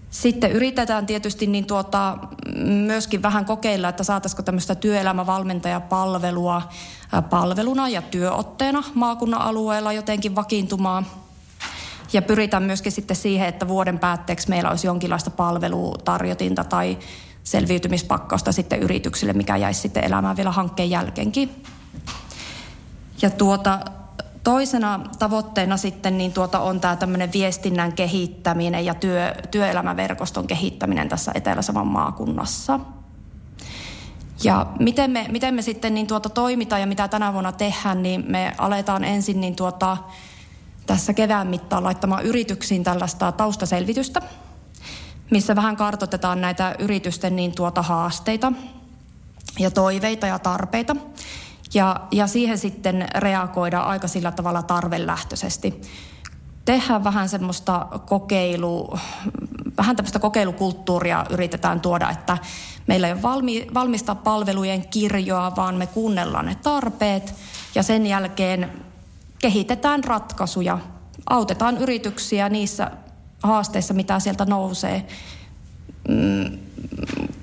Sitten 0.10 0.52
yritetään 0.52 1.06
tietysti 1.06 1.48
niin 1.48 1.66
tuota, 1.66 2.18
myöskin 2.66 3.22
vähän 3.22 3.46
kokeilla, 3.46 3.90
että 3.90 4.04
saataisiko 4.04 4.42
tämmöistä 4.44 4.76
työelämävalmentajapalvelua 4.76 6.62
palveluna 7.30 7.90
ja 7.90 8.02
työotteena 8.02 8.84
maakunnan 8.94 9.42
alueella 9.42 9.94
jotenkin 9.94 10.36
vakiintumaan. 10.36 11.06
Ja 12.14 12.22
pyritään 12.22 12.64
myöskin 12.64 12.92
sitten 12.92 13.16
siihen, 13.16 13.48
että 13.48 13.68
vuoden 13.68 14.00
päätteeksi 14.00 14.50
meillä 14.50 14.70
olisi 14.70 14.88
jonkinlaista 14.88 15.30
palvelutarjotinta 15.30 16.64
tai 16.64 16.98
selviytymispakkausta 17.44 18.52
sitten 18.52 18.80
yrityksille, 18.80 19.34
mikä 19.34 19.58
jäisi 19.58 19.82
sitten 19.82 20.04
elämään 20.04 20.38
vielä 20.38 20.52
hankkeen 20.52 20.90
jälkeenkin. 20.90 21.64
Ja 23.22 23.30
tuota, 23.30 23.80
Toisena 24.48 25.00
tavoitteena 25.20 25.78
sitten 25.78 26.18
niin 26.18 26.34
tuota 26.34 26.60
on 26.60 26.80
tämä 26.80 26.96
tämmöinen 26.96 27.34
viestinnän 27.34 27.94
kehittäminen 27.94 28.86
ja 28.86 28.94
työ, 28.94 29.36
työelämäverkoston 29.52 30.48
kehittäminen 30.48 31.10
tässä 31.10 31.32
Etelä-Savon 31.36 31.88
maakunnassa. 31.88 32.80
Ja 34.44 34.66
miten 34.80 35.12
me, 35.12 35.26
miten 35.30 35.54
me 35.54 35.62
sitten 35.62 35.94
niin 35.94 36.08
tuota 36.08 36.30
toimitaan 36.30 36.82
ja 36.82 36.88
mitä 36.88 37.08
tänä 37.08 37.34
vuonna 37.34 37.52
tehdään, 37.52 38.04
niin 38.04 38.26
me 38.28 38.56
aletaan 38.58 39.04
ensin 39.04 39.42
niin 39.42 39.56
tuota, 39.56 39.98
tässä 40.88 41.14
kevään 41.14 41.48
mittaan 41.48 41.84
laittamaan 41.84 42.26
yrityksiin 42.26 42.84
tällaista 42.84 43.32
taustaselvitystä, 43.32 44.22
missä 45.32 45.56
vähän 45.56 45.76
kartoitetaan 45.76 46.42
näitä 46.42 46.76
yritysten 46.80 47.36
niin 47.36 47.56
tuota 47.56 47.82
haasteita 47.82 48.54
ja 49.60 49.72
toiveita 49.72 50.28
ja 50.28 50.40
tarpeita. 50.40 50.96
Ja, 51.74 51.96
ja 52.12 52.28
siihen 52.28 52.58
sitten 52.58 53.08
reagoida 53.16 53.80
aika 53.80 54.08
sillä 54.08 54.32
tavalla 54.32 54.64
tarvelähtöisesti. 54.64 55.82
Tehdään 56.66 57.04
vähän 57.04 57.30
semmoista 57.30 57.88
kokeilu, 58.06 58.98
vähän 59.78 59.96
tämmöistä 59.96 60.20
kokeilukulttuuria 60.20 61.26
yritetään 61.30 61.82
tuoda, 61.82 62.10
että 62.10 62.38
meillä 62.88 63.08
ei 63.08 63.14
ole 63.14 63.22
valmi, 63.22 63.68
valmista 63.74 64.16
palvelujen 64.16 64.88
kirjoa, 64.88 65.56
vaan 65.56 65.76
me 65.76 65.88
kuunnellaan 65.88 66.46
ne 66.46 66.56
tarpeet 66.56 67.36
ja 67.76 67.84
sen 67.84 68.06
jälkeen 68.06 68.87
kehitetään 69.40 70.04
ratkaisuja, 70.04 70.80
autetaan 71.30 71.78
yrityksiä 71.78 72.50
niissä 72.50 72.92
haasteissa, 73.44 73.94
mitä 73.94 74.20
sieltä 74.20 74.46
nousee, 74.46 75.08
mm, 76.08 76.58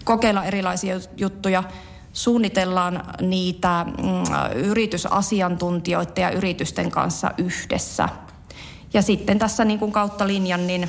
kokeilla 0.05 0.45
erilaisia 0.45 1.01
juttuja– 1.17 1.63
suunnitellaan 2.15 3.03
niitä 3.21 3.87
mm, 3.87 4.55
yritysasiantuntijoiden 4.55 6.23
ja 6.23 6.31
yritysten 6.31 6.91
kanssa 6.91 7.31
yhdessä. 7.39 8.09
Ja 8.93 9.03
sitten 9.03 9.39
tässä 9.39 9.65
niin 9.65 9.79
kuin 9.79 9.93
kautta 9.93 10.27
linjan 10.27 10.67
niin 10.67 10.89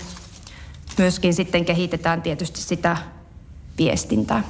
myöskin 0.97 1.33
sitten 1.33 1.65
kehitetään 1.65 2.21
tietysti 2.21 2.61
sitä 2.61 2.97
viestintää. 3.77 4.43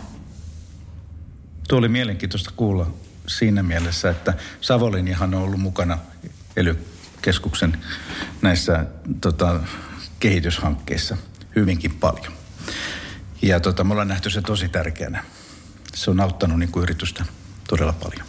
Tuo 1.68 1.80
oli 1.80 1.88
mielenkiintoista 1.88 2.52
kuulla 2.56 2.88
siinä 3.28 3.64
mielessä, 3.64 4.10
että 4.10 4.34
Savolinihan 4.62 5.34
on 5.34 5.42
ollut 5.42 5.60
mukana 5.60 5.98
ely 6.58 6.86
keskuksen 7.22 7.78
näissä 8.42 8.86
tota, 9.22 9.60
kehityshankkeissa 10.20 11.18
hyvinkin 11.56 11.92
paljon. 11.96 12.34
Ja 13.42 13.60
tota, 13.60 13.84
me 13.84 13.92
ollaan 13.92 14.08
nähty 14.08 14.30
se 14.30 14.42
tosi 14.42 14.70
tärkeänä. 14.70 15.24
Se 15.94 16.12
on 16.12 16.20
auttanut 16.20 16.60
niin 16.60 16.72
kuin 16.72 16.84
yritystä 16.84 17.26
todella 17.68 17.94
paljon. 17.94 18.28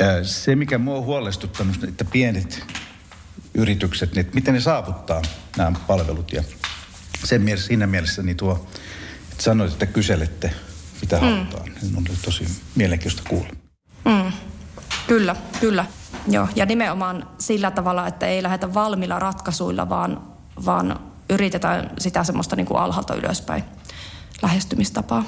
Ja 0.00 0.24
se, 0.24 0.56
mikä 0.56 0.78
mua 0.78 0.96
on 0.96 1.04
huolestuttanut, 1.04 1.84
että 1.84 2.04
pienet 2.04 2.64
yritykset, 3.54 4.14
niin 4.14 4.30
miten 4.34 4.54
ne 4.54 4.60
saavuttaa 4.60 5.22
nämä 5.56 5.72
palvelut. 5.86 6.32
Ja 6.32 6.42
sen 7.24 7.42
mielessä, 7.42 7.66
siinä 7.66 7.86
mielessä 7.86 8.22
niin 8.22 8.36
tuo, 8.36 8.68
että 9.30 9.42
sanoit, 9.42 9.72
että 9.72 9.86
kyselette, 9.86 10.52
mitä 11.00 11.16
mm. 11.16 11.22
halutaan. 11.22 11.72
Niin 11.82 11.96
on 11.96 12.04
tosi 12.24 12.46
mielenkiintoista 12.74 13.28
kuulla. 13.28 13.52
Mm. 14.04 14.32
Kyllä, 15.06 15.36
kyllä. 15.60 15.86
Joo, 16.30 16.48
ja 16.56 16.66
nimenomaan 16.66 17.26
sillä 17.38 17.70
tavalla, 17.70 18.06
että 18.06 18.26
ei 18.26 18.42
lähdetä 18.42 18.74
valmiilla 18.74 19.18
ratkaisuilla, 19.18 19.88
vaan, 19.88 20.22
vaan 20.64 21.00
yritetään 21.30 21.90
sitä 21.98 22.24
semmoista 22.24 22.56
niin 22.56 22.66
kuin 22.66 22.80
alhaalta 22.80 23.14
ylöspäin 23.14 23.64
lähestymistapaa. 24.42 25.24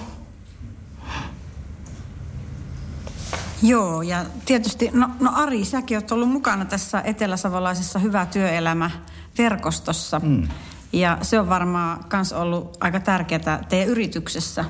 Joo, 3.63 4.03
ja 4.03 4.25
tietysti, 4.45 4.91
no, 4.93 5.11
no 5.21 5.33
Ari, 5.35 5.65
säkin 5.65 5.97
olet 5.97 6.13
ollut 6.13 6.29
mukana 6.29 6.65
tässä 6.65 7.01
eteläsavolaisessa 7.01 7.99
Hyvä 7.99 8.27
työelämä-verkostossa. 8.27 10.21
Mm. 10.21 10.49
Ja 10.93 11.19
se 11.23 11.41
on 11.41 11.49
varmaan 11.49 12.05
myös 12.13 12.33
ollut 12.33 12.77
aika 12.81 13.01
tärkeää 13.01 13.65
teidän 13.69 13.89
yrityksessä. 13.89 14.65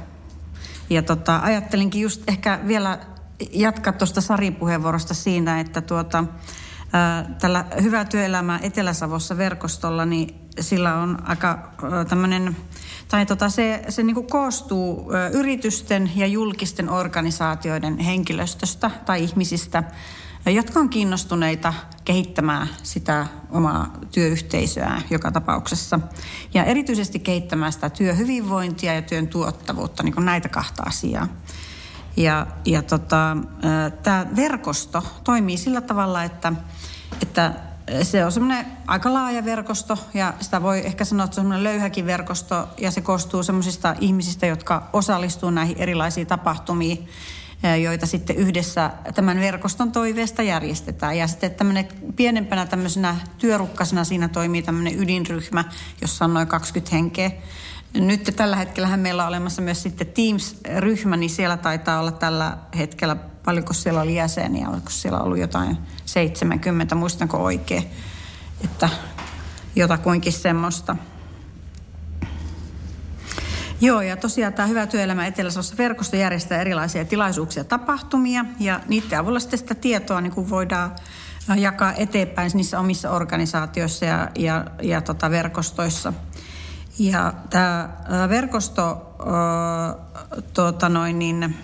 Ja 0.91 1.03
tota, 1.03 1.41
ajattelinkin 1.43 2.03
just 2.03 2.23
ehkä 2.29 2.61
vielä 2.67 2.99
jatkaa 3.53 3.93
tuosta 3.93 4.21
Sarin 4.21 4.55
puheenvuorosta 4.55 5.15
siinä, 5.15 5.61
että 5.61 5.81
tuota, 5.81 6.25
tällä 7.41 7.65
Hyvä 7.83 8.05
työelämä 8.05 8.59
Etelä-Savossa 8.63 9.37
verkostolla, 9.37 10.07
niin 10.07 10.35
sillä 10.61 10.95
on 10.95 11.19
aika 11.29 11.73
tämmöinen, 12.09 12.57
tai 13.09 13.27
tota, 13.27 13.49
se, 13.49 13.85
se 13.89 14.03
niin 14.03 14.27
koostuu 14.27 15.13
yritysten 15.33 16.11
ja 16.17 16.27
julkisten 16.27 16.91
organisaatioiden 16.91 17.99
henkilöstöstä 17.99 18.91
tai 19.07 19.25
ihmisistä, 19.25 19.83
jotka 20.47 20.81
on 20.81 20.89
kiinnostuneita 20.89 21.75
kehittämään 22.05 22.69
sitä 22.83 23.27
omaa 23.51 23.93
työyhteisöä 24.13 25.03
joka 25.11 25.33
tapauksessa. 25.33 26.01
Ja 26.55 26.65
erityisesti 26.65 27.19
kehittämään 27.19 27.73
sitä 27.73 27.91
työhyvinvointia 27.91 28.95
ja 28.95 29.03
työn 29.03 29.29
tuottavuutta, 29.29 30.03
niin 30.03 30.15
näitä 30.19 30.49
kahta 30.49 30.83
asiaa. 30.83 31.29
Ja, 32.17 32.47
ja 32.65 32.83
tota, 32.83 33.37
tämä 34.03 34.27
verkosto 34.37 35.03
toimii 35.25 35.57
sillä 35.57 35.81
tavalla, 35.81 36.25
että, 36.25 36.53
että 37.23 37.55
se 38.03 38.25
on 38.25 38.33
semmoinen 38.33 38.67
aika 38.87 39.13
laaja 39.13 39.45
verkosto 39.45 39.99
ja 40.15 40.35
sitä 40.41 40.63
voi 40.63 40.87
ehkä 40.87 41.05
sanoa, 41.05 41.25
että 41.25 41.35
se 41.35 41.41
on 41.41 41.45
semmoinen 41.45 41.65
löyhäkin 41.65 42.07
verkosto 42.07 42.69
ja 42.79 42.91
se 42.91 43.01
koostuu 43.01 43.43
semmoisista 43.43 43.95
ihmisistä, 44.01 44.47
jotka 44.47 44.89
osallistuu 44.93 45.51
näihin 45.51 45.79
erilaisiin 45.79 46.27
tapahtumiin, 46.27 47.09
joita 47.83 48.07
sitten 48.07 48.37
yhdessä 48.37 48.91
tämän 49.15 49.41
verkoston 49.41 49.93
toiveesta 49.93 50.43
järjestetään. 50.43 51.19
Ja 51.19 51.27
sitten 51.27 51.55
tämmöinen 51.55 51.89
pienempänä 52.17 52.67
tämmöisenä 52.67 53.17
työrukkasena 53.39 54.05
siinä 54.05 54.29
toimii 54.29 54.63
tämmöinen 54.63 54.99
ydinryhmä, 54.99 55.65
jossa 56.01 56.25
on 56.25 56.35
noin 56.35 56.49
20 56.49 56.97
henkeä. 56.97 57.31
Nyt 57.95 58.33
tällä 58.37 58.57
hetkellä 58.57 58.97
meillä 58.97 59.23
on 59.23 59.29
olemassa 59.29 59.63
myös 59.63 59.83
sitten 59.83 60.07
Teams-ryhmä, 60.07 61.17
niin 61.17 61.31
siellä 61.31 61.57
taitaa 61.57 62.01
olla 62.01 62.13
tällä 62.13 62.57
hetkellä, 62.79 63.17
paljonko 63.45 63.73
siellä 63.73 64.01
oli 64.01 64.15
jäseniä, 64.15 64.69
oliko 64.69 64.91
siellä 64.91 65.21
ollut 65.21 65.39
jotain 65.39 65.79
70, 66.05 66.95
muistanko 66.95 67.37
oikein, 67.37 67.91
että 68.65 68.89
jotakuinkin 69.77 70.33
semmoista. 70.33 70.97
Joo, 73.81 74.01
ja 74.01 74.17
tosiaan 74.17 74.53
tämä 74.53 74.69
Hyvä 74.69 74.87
työelämä 74.87 75.27
etelä 75.27 75.51
verkosto 75.79 76.17
järjestää 76.17 76.61
erilaisia 76.61 77.05
tilaisuuksia 77.05 77.61
ja 77.61 77.65
tapahtumia, 77.65 78.45
ja 78.61 78.81
niiden 78.89 79.19
avulla 79.19 79.41
sitten 79.41 79.59
sitä 79.59 79.75
tietoa 79.75 80.21
niin 80.21 80.33
kuin 80.33 80.51
voidaan 80.51 80.97
jakaa 81.57 81.93
eteenpäin 81.93 82.51
niissä 82.55 82.81
omissa 82.81 83.11
organisaatioissa 83.11 84.05
ja, 84.05 84.31
ja, 84.39 84.65
ja 84.83 85.01
tota 85.01 85.31
verkostoissa– 85.31 86.13
ja 86.99 87.33
tämä 87.51 87.89
verkosto 88.29 89.17
tuota 90.55 90.89
noin, 90.89 91.19
niin, 91.19 91.57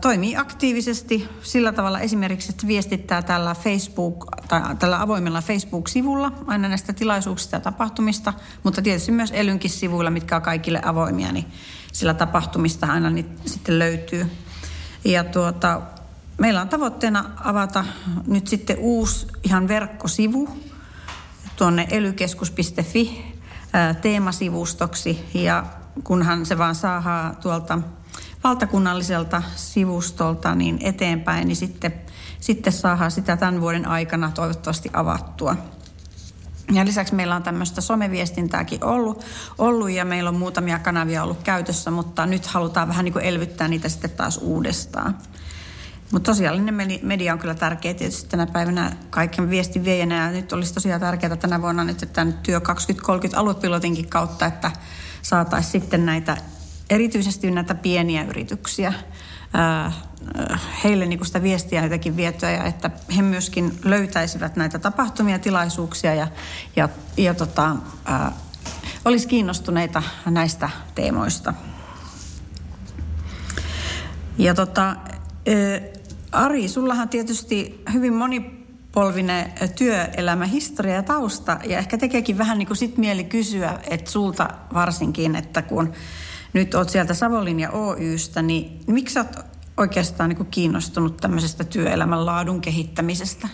toimii 0.00 0.36
aktiivisesti 0.36 1.28
sillä 1.42 1.72
tavalla 1.72 2.00
esimerkiksi, 2.00 2.50
että 2.50 2.66
viestittää 2.66 3.22
tällä, 3.22 3.54
Facebook, 3.54 4.26
tai 4.48 4.76
tällä 4.76 5.02
avoimella 5.02 5.42
Facebook-sivulla 5.42 6.32
aina 6.46 6.68
näistä 6.68 6.92
tilaisuuksista 6.92 7.56
ja 7.56 7.60
tapahtumista, 7.60 8.32
mutta 8.62 8.82
tietysti 8.82 9.12
myös 9.12 9.30
Elynkin 9.34 9.70
sivuilla, 9.70 10.10
mitkä 10.10 10.36
on 10.36 10.42
kaikille 10.42 10.80
avoimia, 10.84 11.32
niin 11.32 11.46
sillä 11.92 12.14
tapahtumista 12.14 12.86
aina 12.86 13.12
sitten 13.46 13.78
löytyy. 13.78 14.30
Ja 15.04 15.24
tuota, 15.24 15.82
meillä 16.38 16.60
on 16.60 16.68
tavoitteena 16.68 17.24
avata 17.44 17.84
nyt 18.26 18.46
sitten 18.46 18.76
uusi 18.78 19.26
ihan 19.42 19.68
verkkosivu 19.68 20.48
tuonne 21.56 21.86
elykeskus.fi 21.90 23.29
teemasivustoksi 24.00 25.24
ja 25.34 25.64
kunhan 26.04 26.46
se 26.46 26.58
vaan 26.58 26.74
saadaan 26.74 27.36
tuolta 27.36 27.78
valtakunnalliselta 28.44 29.42
sivustolta 29.56 30.54
niin 30.54 30.78
eteenpäin, 30.82 31.48
niin 31.48 31.56
sitten, 31.56 31.94
sitten 32.40 32.72
saadaan 32.72 33.10
sitä 33.10 33.36
tämän 33.36 33.60
vuoden 33.60 33.88
aikana 33.88 34.30
toivottavasti 34.34 34.90
avattua. 34.92 35.56
Ja 36.72 36.84
lisäksi 36.84 37.14
meillä 37.14 37.36
on 37.36 37.42
tämmöistä 37.42 37.80
someviestintääkin 37.80 38.84
ollut, 38.84 39.24
ollut 39.58 39.90
ja 39.90 40.04
meillä 40.04 40.30
on 40.30 40.38
muutamia 40.38 40.78
kanavia 40.78 41.22
ollut 41.22 41.42
käytössä, 41.42 41.90
mutta 41.90 42.26
nyt 42.26 42.46
halutaan 42.46 42.88
vähän 42.88 43.04
niin 43.04 43.12
kuin 43.12 43.24
elvyttää 43.24 43.68
niitä 43.68 43.88
sitten 43.88 44.10
taas 44.10 44.38
uudestaan. 44.42 45.18
Mutta 46.12 46.34
sosiaalinen 46.34 47.00
media 47.02 47.32
on 47.32 47.38
kyllä 47.38 47.54
tärkeä 47.54 47.94
tietysti 47.94 48.30
tänä 48.30 48.46
päivänä 48.46 48.92
kaiken 49.10 49.50
viestin 49.50 49.84
viejänä. 49.84 50.16
Ja 50.16 50.30
nyt 50.30 50.52
olisi 50.52 50.74
tosiaan 50.74 51.00
tärkeää 51.00 51.36
tänä 51.36 51.62
vuonna 51.62 51.84
nyt 51.84 52.08
tämän 52.12 52.32
työ 52.42 52.60
2030 52.60 53.40
aluepilotinkin 53.40 54.08
kautta, 54.08 54.46
että 54.46 54.70
saataisiin 55.22 55.72
sitten 55.72 56.06
näitä, 56.06 56.36
erityisesti 56.90 57.50
näitä 57.50 57.74
pieniä 57.74 58.24
yrityksiä, 58.24 58.92
heille 60.84 61.06
niin 61.06 61.26
sitä 61.26 61.42
viestiä 61.42 61.82
jotenkin 61.82 62.16
vietyä 62.16 62.50
ja 62.50 62.64
että 62.64 62.90
he 63.16 63.22
myöskin 63.22 63.78
löytäisivät 63.84 64.56
näitä 64.56 64.78
tapahtumia, 64.78 65.38
tilaisuuksia 65.38 66.14
ja, 66.14 66.28
ja, 66.76 66.88
ja 67.16 67.34
tota, 67.34 67.76
olisi 69.04 69.28
kiinnostuneita 69.28 70.02
näistä 70.26 70.70
teemoista. 70.94 71.54
Ja 74.38 74.54
tota, 74.54 74.96
Ari, 76.32 76.68
sullahan 76.68 77.08
tietysti 77.08 77.82
hyvin 77.92 78.12
monipolvinen 78.12 79.52
työelämä, 79.76 80.46
historia 80.46 80.94
ja 80.94 81.02
tausta, 81.02 81.58
ja 81.64 81.78
ehkä 81.78 81.98
tekeekin 81.98 82.38
vähän 82.38 82.58
niin 82.58 82.66
kuin 82.66 82.76
sit 82.76 82.98
mieli 82.98 83.24
kysyä, 83.24 83.78
että 83.90 84.10
sulta 84.10 84.48
varsinkin, 84.74 85.36
että 85.36 85.62
kun 85.62 85.92
nyt 86.52 86.74
oot 86.74 86.90
sieltä 86.90 87.14
Savonlinja 87.14 87.70
Oystä, 87.70 88.42
niin 88.42 88.80
miksi 88.86 89.18
oot 89.18 89.36
oikeastaan 89.76 90.28
niin 90.28 90.36
kuin 90.36 90.50
kiinnostunut 90.50 91.16
tämmöisestä 91.16 91.64
työelämän 91.64 92.26
laadun 92.26 92.60
kehittämisestä? 92.60 93.48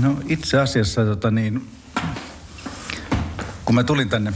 No 0.00 0.16
itse 0.28 0.60
asiassa 0.60 1.04
tota 1.04 1.30
niin, 1.30 1.68
kun 3.64 3.74
mä 3.74 3.84
tulin 3.84 4.08
tänne 4.08 4.32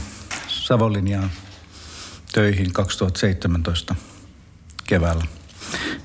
Savonlinjaan 0.47 1.31
töihin 2.33 2.73
2017 2.73 3.95
keväällä– 4.87 5.25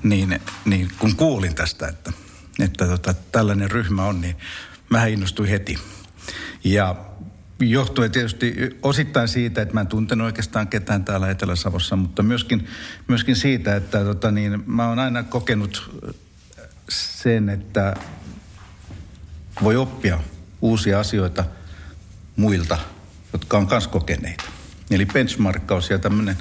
niin, 0.03 0.41
niin 0.65 0.91
kun 0.99 1.17
kuulin 1.17 1.55
tästä, 1.55 1.89
että, 1.89 2.13
että 2.59 2.87
tota, 2.87 3.15
tällainen 3.33 3.71
ryhmä 3.71 4.05
on, 4.05 4.21
niin 4.21 4.37
mä 4.91 5.07
innostuin 5.07 5.49
heti. 5.49 5.79
Ja 6.65 6.97
johtuen 7.61 8.11
tietysti 8.11 8.55
osittain 8.83 9.29
siitä, 9.29 9.63
että 9.63 9.75
mä 9.75 9.81
en 9.81 9.87
tuntenut 9.87 10.25
oikeastaan 10.25 10.69
ketään 10.69 11.05
täällä 11.05 11.31
Etelä-Savossa, 11.31 11.97
mutta 11.97 12.23
myöskin, 12.23 12.69
myöskin 13.09 13.37
siitä, 13.37 13.77
että 13.77 14.05
tota 14.05 14.31
niin, 14.31 14.63
mä 14.67 14.89
oon 14.89 14.99
aina 14.99 15.23
kokenut 15.23 16.01
sen, 16.89 17.49
että 17.49 17.95
voi 19.63 19.77
oppia 19.77 20.21
uusia 20.63 21.01
asioita 21.01 21.45
muilta, 22.37 22.79
jotka 23.33 23.59
on 23.59 23.67
myös 23.71 23.89
kokeneita. 23.89 24.45
Eli 24.91 25.07
benchmarkkaus 25.07 25.91
ja 25.91 25.99
tämmöinen 25.99 26.39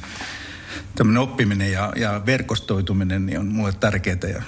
tämmöinen 0.96 1.22
oppiminen 1.22 1.72
ja, 1.72 1.94
ja 1.96 2.22
verkostoituminen 2.26 3.26
niin 3.26 3.40
on 3.40 3.48
mulle 3.48 3.74
tärkeää. 3.74 4.18
Ja, 4.34 4.42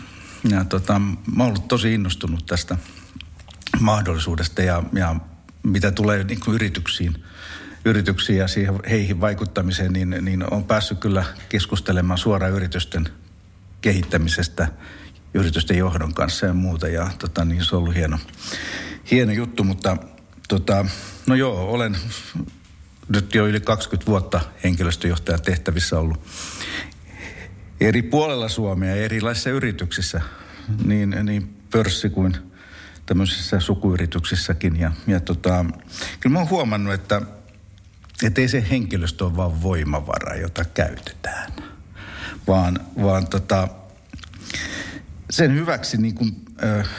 ja 0.50 0.66
tota, 0.66 1.00
mä 1.00 1.44
oon 1.44 1.48
ollut 1.48 1.68
tosi 1.68 1.94
innostunut 1.94 2.46
tästä 2.46 2.78
mahdollisuudesta 3.80 4.62
ja, 4.62 4.84
ja 4.94 5.16
mitä 5.64 5.92
tulee 5.92 6.24
niin 6.24 6.40
kuin 6.40 6.56
yrityksiin, 6.56 7.24
yrityksiin 7.86 8.40
ja 8.40 8.48
siihen, 8.48 8.80
heihin 8.90 9.22
vaikuttamiseen, 9.22 9.94
niin, 9.94 10.16
niin 10.22 10.54
on 10.54 10.64
päässyt 10.64 11.00
kyllä 11.00 11.26
keskustelemaan 11.50 12.18
suoraan 12.18 12.54
yritysten 12.54 13.08
kehittämisestä, 13.82 14.68
yritysten 15.34 15.78
johdon 15.78 16.14
kanssa 16.14 16.46
ja 16.46 16.54
muuta. 16.54 16.88
Ja 16.88 17.12
tota, 17.20 17.46
niin 17.46 17.66
se 17.66 17.76
on 17.76 17.82
ollut 17.82 17.96
hieno, 17.96 18.20
hieno 19.12 19.32
juttu, 19.32 19.64
mutta 19.64 19.98
tota, 20.48 20.86
no 21.28 21.36
joo, 21.36 21.72
olen 21.72 21.98
nyt 23.10 23.36
jo 23.36 23.48
yli 23.48 23.60
20 23.60 24.12
vuotta 24.12 24.42
henkilöstöjohtajan 24.64 25.42
tehtävissä 25.42 26.00
ollut 26.00 26.20
eri 27.80 28.02
puolella 28.02 28.50
Suomea 28.50 28.96
ja 28.96 29.04
erilaisissa 29.04 29.50
yrityksissä, 29.50 30.22
niin, 30.86 31.16
niin 31.24 31.58
pörssi 31.72 32.10
kuin 32.10 32.38
tämmöisissä 33.06 33.60
sukuyrityksissäkin. 33.60 34.80
Ja, 34.80 34.92
ja 35.08 35.20
tota, 35.20 35.66
kyllä 36.20 36.34
mä 36.34 36.40
oon 36.40 36.50
huomannut, 36.50 36.94
että 36.94 37.22
että 38.24 38.42
ei 38.42 38.48
se 38.48 38.66
henkilöstö 38.72 39.26
ole 39.26 39.36
vaan 39.36 39.62
voimavara, 39.62 40.36
jota 40.36 40.66
käytetään, 40.66 41.52
vaan, 42.48 42.80
vaan 43.02 43.28
tota, 43.28 43.68
sen 45.30 45.54
hyväksi, 45.54 45.98
niin 45.98 46.16
kun, 46.16 46.36
äh, 46.64 46.90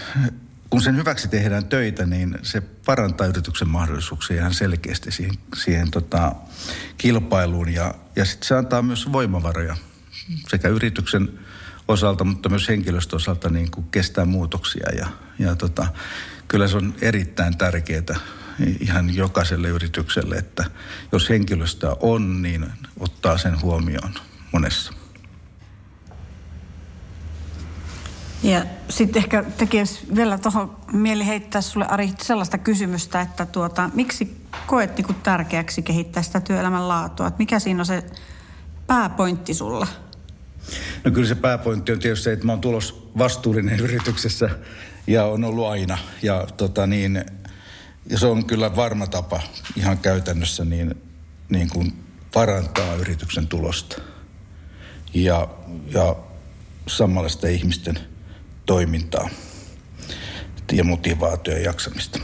kun 0.71 0.83
sen 0.83 0.97
hyväksi 0.97 1.29
tehdään 1.29 1.65
töitä, 1.65 2.07
niin 2.07 2.39
se 2.43 2.61
parantaa 2.61 3.27
yrityksen 3.27 3.69
mahdollisuuksia 3.69 4.37
ihan 4.37 4.55
selkeästi 4.55 5.11
siihen, 5.11 5.35
siihen 5.57 5.91
tota, 5.91 6.33
kilpailuun 6.99 7.69
ja, 7.69 7.95
ja 8.17 8.25
sitten 8.25 8.49
se 8.49 8.55
antaa 8.55 8.83
myös 8.83 9.13
voimavaroja 9.13 9.77
sekä 10.49 10.69
yrityksen 10.69 11.39
osalta, 11.89 12.25
mutta 12.25 12.49
myös 12.49 12.69
henkilöstön 12.69 13.17
osalta 13.17 13.51
niin 13.51 13.71
kuin 13.71 13.87
kestää 13.91 14.25
muutoksia 14.25 14.87
ja, 14.97 15.07
ja 15.39 15.57
tota, 15.57 15.87
kyllä 16.49 16.69
se 16.69 16.77
on 16.77 16.95
erittäin 17.03 17.59
tärkeää 17.59 18.17
ihan 18.81 19.17
jokaiselle 19.17 19.69
yritykselle, 19.69 20.37
että 20.37 20.65
jos 21.13 21.29
henkilöstöä 21.29 21.97
on, 22.01 22.43
niin 22.43 22.67
ottaa 22.99 23.39
sen 23.39 23.61
huomioon 23.61 24.15
monessa. 24.53 25.00
Ja 28.43 28.65
sitten 28.89 29.23
ehkä 29.23 29.45
tekisi 29.57 30.07
vielä 30.17 30.39
tuohon 30.39 30.77
mieli 30.93 31.27
heittää 31.27 31.61
sulle 31.61 31.87
Ari 31.87 32.13
sellaista 32.19 32.59
kysymystä, 32.59 33.21
että 33.21 33.47
tuota, 33.47 33.91
miksi 33.95 34.37
koet 34.67 34.97
niin 34.97 35.17
tärkeäksi 35.23 35.83
kehittää 35.83 36.23
sitä 36.23 36.41
työelämän 36.41 36.89
laatua? 36.89 37.27
Että 37.27 37.39
mikä 37.39 37.59
siinä 37.59 37.81
on 37.81 37.87
se 37.87 38.05
pääpointti 38.87 39.55
sulla? 39.55 39.87
No 41.05 41.11
kyllä 41.11 41.29
se 41.29 41.35
pääpointti 41.35 41.93
on 41.93 41.99
tietysti 41.99 42.25
se, 42.25 42.33
että 42.33 42.47
mä 42.47 42.53
oon 42.53 42.61
tulos 42.61 43.11
vastuullinen 43.19 43.81
yrityksessä 43.87 44.51
ja 45.07 45.25
on 45.25 45.45
ollut 45.45 45.67
aina. 45.67 45.99
Ja 46.23 46.47
tota 46.57 46.87
niin, 46.87 47.25
ja 48.11 48.19
se 48.19 48.27
on 48.27 48.47
kyllä 48.47 48.77
varma 48.77 49.07
tapa 49.07 49.41
ihan 49.77 49.99
käytännössä 49.99 50.65
niin, 50.65 50.95
niin 51.49 51.71
kuin 51.71 52.05
parantaa 52.35 52.95
yrityksen 52.95 53.47
tulosta 53.47 54.03
ja, 55.15 55.49
ja 55.87 56.17
samalla 56.87 57.29
sitä 57.29 57.49
ihmisten 57.49 58.10
toimintaa 58.71 59.29
ja 60.73 60.85
motivaatio 60.85 61.55
ja 61.55 61.63
jaksamista. 61.63 62.19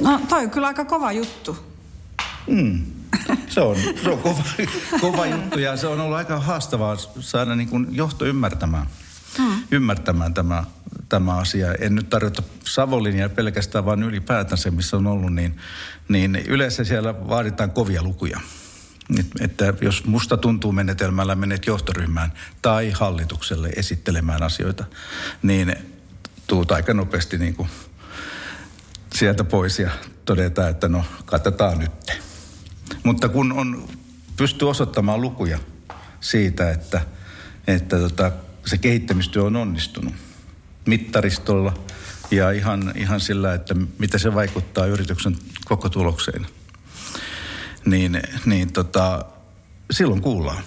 No 0.00 0.20
toi 0.28 0.44
on 0.44 0.50
kyllä 0.50 0.66
aika 0.66 0.84
kova 0.84 1.12
juttu. 1.12 1.56
Mm. 2.46 2.84
Se 3.48 3.60
on, 3.60 3.76
se 4.02 4.10
on 4.10 4.18
kova, 4.18 4.42
kova 5.00 5.26
juttu 5.26 5.58
ja 5.58 5.76
se 5.76 5.86
on 5.86 6.00
ollut 6.00 6.16
aika 6.16 6.40
haastavaa 6.40 6.96
saada 7.20 7.56
niin 7.56 7.68
kuin 7.68 7.86
johto 7.90 8.24
ymmärtämään, 8.24 8.86
hmm. 9.38 9.62
ymmärtämään 9.70 10.34
tämä 10.34 10.64
tämä 11.08 11.36
asia. 11.36 11.74
En 11.74 11.94
nyt 11.94 12.10
tarjota 12.10 12.42
Savonlinia 12.64 13.28
pelkästään, 13.28 13.84
vaan 13.84 14.02
ylipäätään 14.02 14.58
se, 14.58 14.70
missä 14.70 14.96
on 14.96 15.06
ollut, 15.06 15.34
niin, 15.34 15.56
niin 16.08 16.36
yleensä 16.36 16.84
siellä 16.84 17.28
vaaditaan 17.28 17.70
kovia 17.70 18.02
lukuja. 18.02 18.40
Että 19.40 19.74
jos 19.80 20.04
musta 20.04 20.36
tuntuu 20.36 20.72
menetelmällä 20.72 21.34
menet 21.34 21.66
johtoryhmään 21.66 22.32
tai 22.62 22.90
hallitukselle 22.90 23.68
esittelemään 23.68 24.42
asioita, 24.42 24.84
niin 25.42 25.74
tuut 26.46 26.72
aika 26.72 26.94
nopeasti 26.94 27.38
niin 27.38 27.54
kuin 27.54 27.68
sieltä 29.14 29.44
pois 29.44 29.78
ja 29.78 29.90
todetaan, 30.24 30.70
että 30.70 30.88
no 30.88 31.04
katsotaan 31.24 31.78
nyt. 31.78 32.22
Mutta 33.02 33.28
kun 33.28 33.52
on, 33.52 33.88
pystyy 34.36 34.70
osoittamaan 34.70 35.20
lukuja 35.20 35.58
siitä, 36.20 36.70
että, 36.70 37.00
että 37.66 37.98
tota, 37.98 38.32
se 38.66 38.78
kehittämistyö 38.78 39.42
on 39.42 39.56
onnistunut, 39.56 40.14
mittaristolla 40.86 41.74
ja 42.30 42.50
ihan, 42.50 42.92
ihan 42.96 43.20
sillä, 43.20 43.54
että 43.54 43.74
mitä 43.98 44.18
se 44.18 44.34
vaikuttaa 44.34 44.86
yrityksen 44.86 45.36
koko 45.64 45.88
tulokseen. 45.88 46.46
Niin, 47.86 48.22
niin 48.44 48.72
tota, 48.72 49.24
silloin 49.90 50.20
kuullaan. 50.20 50.64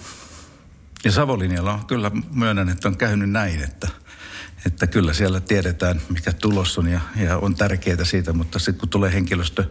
Ja 1.04 1.12
Savolinjalla 1.12 1.72
on 1.72 1.86
kyllä 1.86 2.10
myönnän, 2.30 2.68
että 2.68 2.88
on 2.88 2.96
käynyt 2.96 3.30
näin, 3.30 3.62
että, 3.64 3.88
että 4.66 4.86
kyllä 4.86 5.12
siellä 5.12 5.40
tiedetään, 5.40 6.00
mikä 6.08 6.32
tulos 6.32 6.78
on 6.78 6.88
ja, 6.88 7.00
ja 7.16 7.36
on 7.36 7.54
tärkeää 7.54 8.04
siitä, 8.04 8.32
mutta 8.32 8.58
sitten 8.58 8.80
kun 8.80 8.88
tulee 8.88 9.12
henkilöstö, 9.12 9.64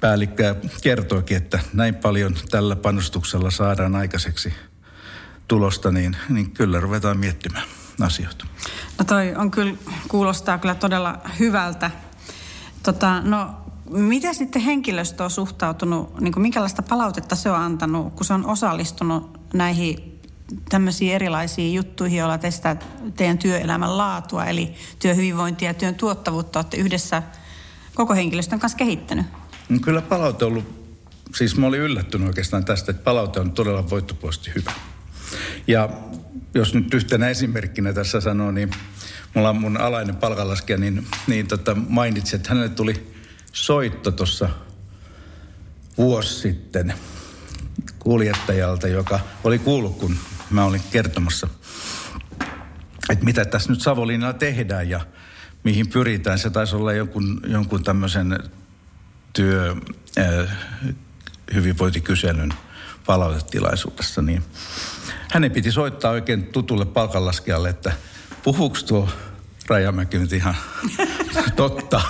päällikkö 0.00 0.54
kertoikin, 0.82 1.36
että 1.36 1.58
näin 1.72 1.94
paljon 1.94 2.36
tällä 2.50 2.76
panostuksella 2.76 3.50
saadaan 3.50 3.96
aikaiseksi 3.96 4.54
tulosta, 5.48 5.90
niin, 5.90 6.16
niin 6.28 6.50
kyllä 6.50 6.80
ruvetaan 6.80 7.18
miettimään 7.18 7.68
asioita. 8.00 8.46
No 8.98 9.04
toi 9.04 9.34
on 9.34 9.50
kyllä, 9.50 9.74
kuulostaa 10.08 10.58
kyllä 10.58 10.74
todella 10.74 11.18
hyvältä. 11.38 11.90
Tota, 12.82 13.20
no, 13.20 13.67
miten 13.90 14.34
sitten 14.34 14.62
henkilöstö 14.62 15.24
on 15.24 15.30
suhtautunut, 15.30 16.20
niin 16.20 16.32
kuin 16.32 16.42
minkälaista 16.42 16.82
palautetta 16.82 17.36
se 17.36 17.50
on 17.50 17.60
antanut, 17.60 18.14
kun 18.14 18.26
se 18.26 18.34
on 18.34 18.46
osallistunut 18.46 19.40
näihin 19.54 20.20
tämmöisiin 20.68 21.14
erilaisiin 21.14 21.74
juttuihin, 21.74 22.18
joilla 22.18 22.38
testaa 22.38 22.76
teidän 23.16 23.38
työelämän 23.38 23.96
laatua, 23.96 24.44
eli 24.44 24.74
työhyvinvointia 24.98 25.70
ja 25.70 25.74
työn 25.74 25.94
tuottavuutta 25.94 26.58
olette 26.58 26.76
yhdessä 26.76 27.22
koko 27.94 28.14
henkilöstön 28.14 28.58
kanssa 28.58 28.78
kehittänyt? 28.78 29.26
No 29.68 29.78
kyllä 29.82 30.02
palaute 30.02 30.44
on 30.44 30.50
ollut, 30.50 30.94
siis 31.34 31.56
mä 31.56 31.66
olin 31.66 31.80
yllättynyt 31.80 32.28
oikeastaan 32.28 32.64
tästä, 32.64 32.90
että 32.90 33.02
palaute 33.02 33.40
on 33.40 33.52
todella 33.52 33.90
voittopuolisesti 33.90 34.50
hyvä. 34.54 34.72
Ja 35.66 35.88
jos 36.54 36.74
nyt 36.74 36.94
yhtenä 36.94 37.28
esimerkkinä 37.28 37.92
tässä 37.92 38.20
sanoo, 38.20 38.50
niin 38.50 38.70
mulla 39.34 39.50
on 39.50 39.60
mun 39.60 39.76
alainen 39.76 40.16
palkanlaskija, 40.16 40.78
niin, 40.78 41.06
niin 41.26 41.46
tota 41.46 41.74
mainitsi, 41.88 42.36
että 42.36 42.48
hänelle 42.48 42.68
tuli 42.68 43.17
soitto 43.52 44.10
tuossa 44.10 44.48
vuosi 45.98 46.34
sitten 46.34 46.94
kuljettajalta, 47.98 48.88
joka 48.88 49.20
oli 49.44 49.58
kuullut, 49.58 49.98
kun 49.98 50.16
mä 50.50 50.64
olin 50.64 50.82
kertomassa, 50.90 51.48
että 53.10 53.24
mitä 53.24 53.44
tässä 53.44 53.72
nyt 53.72 53.80
Savonlinnalla 53.80 54.32
tehdään 54.32 54.90
ja 54.90 55.00
mihin 55.64 55.88
pyritään. 55.88 56.38
Se 56.38 56.50
taisi 56.50 56.76
olla 56.76 56.92
jonkun, 56.92 57.40
jonkun 57.46 57.84
tämmöisen 57.84 58.38
työ, 59.32 59.76
äh, 60.18 60.56
hyvinvointikyselyn 61.54 62.54
palautetilaisuudessa, 63.06 64.22
niin 64.22 64.42
hänen 65.30 65.50
piti 65.50 65.72
soittaa 65.72 66.10
oikein 66.10 66.46
tutulle 66.46 66.86
palkanlaskijalle, 66.86 67.68
että 67.68 67.92
puhuuko 68.42 68.78
tuo 68.86 69.08
Rajamäki 69.68 70.18
nyt 70.18 70.32
ihan 70.32 70.56
totta. 71.56 72.00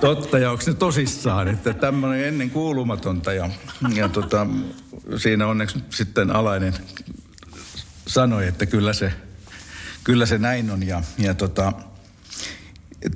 Totta 0.00 0.38
ja 0.38 0.50
onko 0.50 0.62
se 0.62 0.74
tosissaan, 0.74 1.48
että 1.48 1.72
tämmöinen 1.72 2.28
ennen 2.28 2.50
kuulumatonta 2.50 3.32
ja, 3.32 3.50
ja 3.94 4.08
tota, 4.08 4.46
siinä 5.16 5.46
onneksi 5.46 5.78
sitten 5.90 6.30
alainen 6.30 6.74
sanoi, 8.06 8.46
että 8.46 8.66
kyllä 8.66 8.92
se, 8.92 9.12
kyllä 10.04 10.26
se 10.26 10.38
näin 10.38 10.70
on 10.70 10.86
ja, 10.86 11.02
ja 11.18 11.34
tota, 11.34 11.72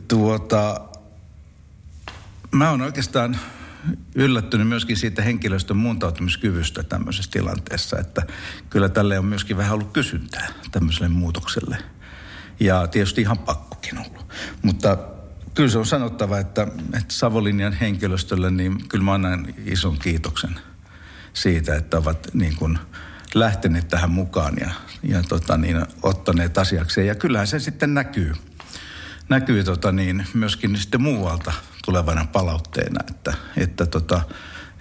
tuota, 0.09 0.81
mä 2.51 2.71
oon 2.71 2.83
oikeastaan 2.83 3.39
yllättynyt 4.15 4.69
myöskin 4.69 4.97
siitä 4.97 5.23
henkilöstön 5.23 5.77
muuntautumiskyvystä 5.77 6.83
tämmöisessä 6.83 7.31
tilanteessa, 7.31 7.99
että 7.99 8.27
kyllä 8.71 8.89
tälle 8.89 9.19
on 9.19 9.25
myöskin 9.25 9.57
vähän 9.57 9.75
ollut 9.75 9.93
kysyntää 9.93 10.49
tämmöiselle 10.71 11.09
muutokselle. 11.09 11.79
Ja 12.61 12.87
tietysti 12.87 13.21
ihan 13.21 13.39
pakkokin 13.39 13.99
ollut. 13.99 14.27
Mutta 14.63 14.99
kyllä 15.55 15.71
se 15.71 15.79
on 15.79 15.87
sanottava, 15.87 16.39
että, 16.39 16.63
että 16.87 17.15
Savolinjan 17.15 17.73
henkilöstölle, 17.73 18.51
niin 18.51 18.89
kyllä 18.89 19.05
mä 19.05 19.13
annan 19.13 19.55
ison 19.65 19.99
kiitoksen 19.99 20.61
siitä, 21.33 21.77
että 21.77 21.99
ovat 21.99 22.29
niin 22.33 22.57
kuin 22.57 22.79
lähteneet 23.35 23.89
tähän 23.89 24.11
mukaan 24.11 24.55
ja, 24.61 24.71
ja 25.03 25.23
tota 25.23 25.57
niin, 25.57 25.87
ottaneet 26.03 26.59
asiakseen. 26.59 27.07
Ja 27.07 27.15
kyllähän 27.15 27.47
se 27.47 27.59
sitten 27.59 27.95
näkyy, 27.95 28.33
näkyy 29.29 29.65
tota 29.65 29.93
niin, 29.93 30.27
myöskin 30.35 30.77
sitten 30.77 31.03
muualta 31.03 31.53
tulevana 31.85 32.27
palautteena, 32.33 33.01
että, 33.11 33.35
että, 33.57 33.87
tota, 33.87 34.23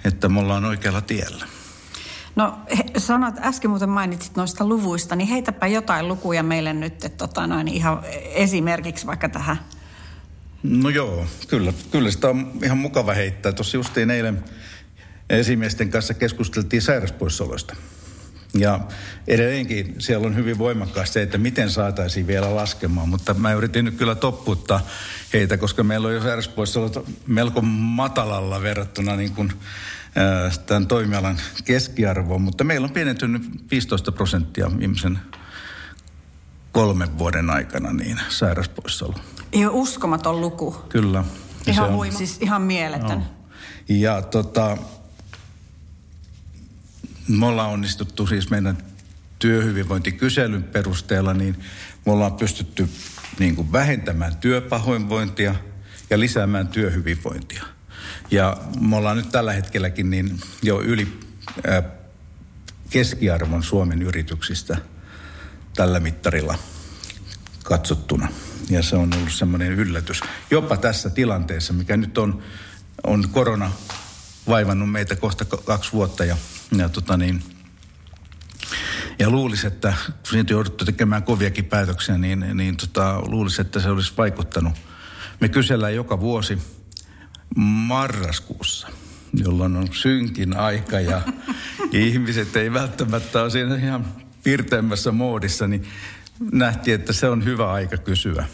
että 0.06 0.30
me 0.30 0.40
ollaan 0.40 0.66
oikealla 0.66 1.02
tiellä. 1.02 1.46
No 2.36 2.58
he, 2.78 2.84
sanot, 2.98 3.36
äsken 3.40 3.70
muuten 3.70 3.90
mainitsit 3.90 4.36
noista 4.36 4.66
luvuista, 4.66 5.16
niin 5.16 5.28
heitäpä 5.28 5.68
jotain 5.68 6.08
lukuja 6.08 6.44
meille 6.44 6.74
nyt, 6.74 6.94
että 6.94 7.28
tota 7.28 7.48
noin, 7.48 7.68
ihan 7.68 8.00
esimerkiksi 8.34 9.06
vaikka 9.06 9.30
tähän. 9.30 9.60
No 10.64 10.90
joo, 10.90 11.26
kyllä, 11.48 11.74
kyllä 11.92 12.12
sitä 12.12 12.30
on 12.30 12.52
ihan 12.64 12.78
mukava 12.78 13.14
heittää. 13.14 13.52
Tuossa 13.52 13.78
justiin 13.78 14.12
eilen 14.12 14.44
esimiesten 15.30 15.90
kanssa 15.90 16.14
keskusteltiin 16.14 16.82
sairauspoissaoloista. 16.82 17.76
Ja 18.54 18.80
edelleenkin 19.28 19.96
siellä 20.00 20.28
on 20.28 20.36
hyvin 20.36 20.58
voimakkaasti 20.58 21.14
se, 21.14 21.22
että 21.22 21.38
miten 21.38 21.70
saataisiin 21.70 22.28
vielä 22.28 22.56
laskemaan, 22.56 23.10
mutta 23.10 23.34
mä 23.34 23.54
yritin 23.54 23.86
nyt 23.86 23.98
kyllä 23.98 24.16
topputtaa 24.16 24.88
heitä, 25.34 25.58
koska 25.58 25.84
meillä 25.84 26.08
on 26.08 26.14
jo 26.14 26.22
sairauspoissa 26.22 26.80
ollut 26.80 27.10
melko 27.28 27.62
matalalla 27.62 28.62
verrattuna 28.62 29.16
niin 29.16 29.32
kuin, 29.32 29.54
tämän 30.66 30.88
toimialan 30.88 31.38
keskiarvoon, 31.66 32.42
mutta 32.42 32.64
meillä 32.64 32.86
on 32.86 32.94
pienentynyt 32.94 33.44
15 33.72 34.12
prosenttia 34.12 34.72
viimeisen 34.80 35.20
kolmen 36.72 37.18
vuoden 37.18 37.50
aikana 37.50 37.94
niin 37.94 38.20
sairauspoissaolo. 38.30 39.20
Ihan 39.54 39.74
uskomaton 39.74 40.42
luku. 40.42 40.76
Kyllä. 40.90 41.24
Ihan 41.68 41.94
huima. 41.94 42.18
Siis 42.18 42.38
ihan 42.42 42.62
mieletön. 42.62 43.20
No. 43.20 43.26
Ja 43.90 44.22
tota, 44.22 44.78
me 47.28 47.46
ollaan 47.46 47.70
onnistuttu 47.70 48.28
siis 48.28 48.50
meidän 48.50 48.78
työhyvinvointikyselyn 49.40 50.64
perusteella, 50.64 51.34
niin 51.34 51.56
me 52.06 52.12
ollaan 52.12 52.34
pystytty 52.34 52.90
niin 53.40 53.56
kuin 53.56 53.72
vähentämään 53.72 54.38
työpahoinvointia 54.38 55.56
ja 56.10 56.20
lisäämään 56.20 56.68
työhyvinvointia. 56.68 57.64
Ja 58.32 58.58
me 58.80 58.96
ollaan 58.96 59.18
nyt 59.18 59.30
tällä 59.32 59.54
hetkelläkin 59.54 60.10
niin 60.10 60.40
jo 60.62 60.82
yli 60.82 61.20
ää, 61.68 61.84
keskiarvon 62.90 63.64
Suomen 63.64 64.02
yrityksistä 64.02 64.78
tällä 65.76 66.00
mittarilla 66.00 66.58
katsottuna. 67.64 68.28
Ja 68.70 68.84
se 68.84 68.96
on 68.96 69.14
ollut 69.14 69.32
semmoinen 69.32 69.72
yllätys. 69.72 70.20
Jopa 70.52 70.78
tässä 70.78 71.10
tilanteessa, 71.10 71.74
mikä 71.74 71.98
nyt 71.98 72.18
on, 72.18 72.44
on 73.04 73.30
korona 73.30 73.72
vaivannut 74.48 74.92
meitä 74.92 75.16
kohta 75.16 75.46
kaksi 75.46 75.92
vuotta 75.94 76.26
ja, 76.26 76.38
ja 76.78 76.90
tota 76.90 77.18
niin, 77.18 77.44
ja 79.20 79.30
luulisi, 79.30 79.68
että 79.68 79.94
kun 80.08 80.32
siitä 80.32 80.54
jouduttu 80.54 80.86
tekemään 80.86 81.24
koviakin 81.24 81.66
päätöksiä, 81.66 82.18
niin, 82.18 82.46
niin 82.54 82.78
tota, 82.78 83.22
luulisi, 83.22 83.62
että 83.62 83.80
se 83.80 83.90
olisi 83.90 84.14
vaikuttanut. 84.18 84.74
Me 85.40 85.50
kysellään 85.50 85.96
joka 85.96 86.20
vuosi 86.20 86.58
marraskuussa, 87.56 88.88
jolloin 89.34 89.76
on 89.76 89.88
synkin 89.92 90.58
aika 90.58 91.00
ja 91.00 91.22
ihmiset 91.92 92.56
ei 92.56 92.74
välttämättä 92.74 93.42
ole 93.42 93.50
siinä 93.50 93.76
ihan 93.76 94.06
pirteämmässä 94.44 95.12
moodissa, 95.12 95.68
niin 95.68 95.88
nähtiin, 96.52 96.96
että 96.96 97.14
se 97.14 97.30
on 97.30 97.46
hyvä 97.46 97.72
aika 97.72 97.98
kysyä, 97.98 98.46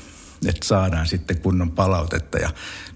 että 0.46 0.68
saadaan 0.68 1.08
sitten 1.08 1.42
kunnon 1.42 1.72
palautetta. 1.72 2.38
Ja 2.38 2.50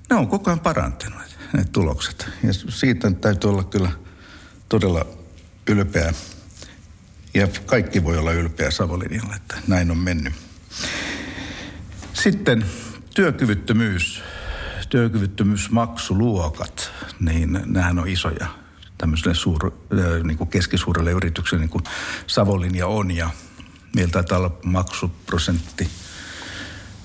ne 0.10 0.16
on 0.16 0.28
koko 0.28 0.50
ajan 0.50 0.60
parantunut, 0.60 1.22
ne 1.54 1.66
tulokset. 1.72 2.30
Ja 2.44 2.54
siitä 2.54 3.12
täytyy 3.12 3.50
olla 3.50 3.64
kyllä 3.64 3.92
todella 4.70 5.06
ylpeä. 5.70 6.14
Ja 7.34 7.48
kaikki 7.66 8.04
voi 8.04 8.18
olla 8.18 8.32
ylpeä 8.32 8.72
Savolinjalla, 8.72 9.36
että 9.36 9.56
näin 9.68 9.92
on 9.92 9.98
mennyt. 9.98 10.34
Sitten 12.14 12.66
työkyvyttömyys, 13.16 14.24
työkyvyttömyysmaksuluokat, 14.90 16.92
niin 17.20 17.54
nämähän 17.54 18.00
on 18.00 18.08
isoja 18.08 18.48
tämmöiselle 18.98 19.36
suur, 19.36 19.72
niin 20.24 20.38
kuin 20.38 20.50
keskisuurelle 20.50 21.12
yritykselle, 21.12 21.62
niin 21.62 21.70
kuin 21.70 21.84
Savolinja 22.28 22.88
on. 22.88 23.12
Ja 23.12 23.30
meillä 23.96 24.12
taitaa 24.12 24.38
olla 24.38 24.58
maksuprosentti 24.64 25.90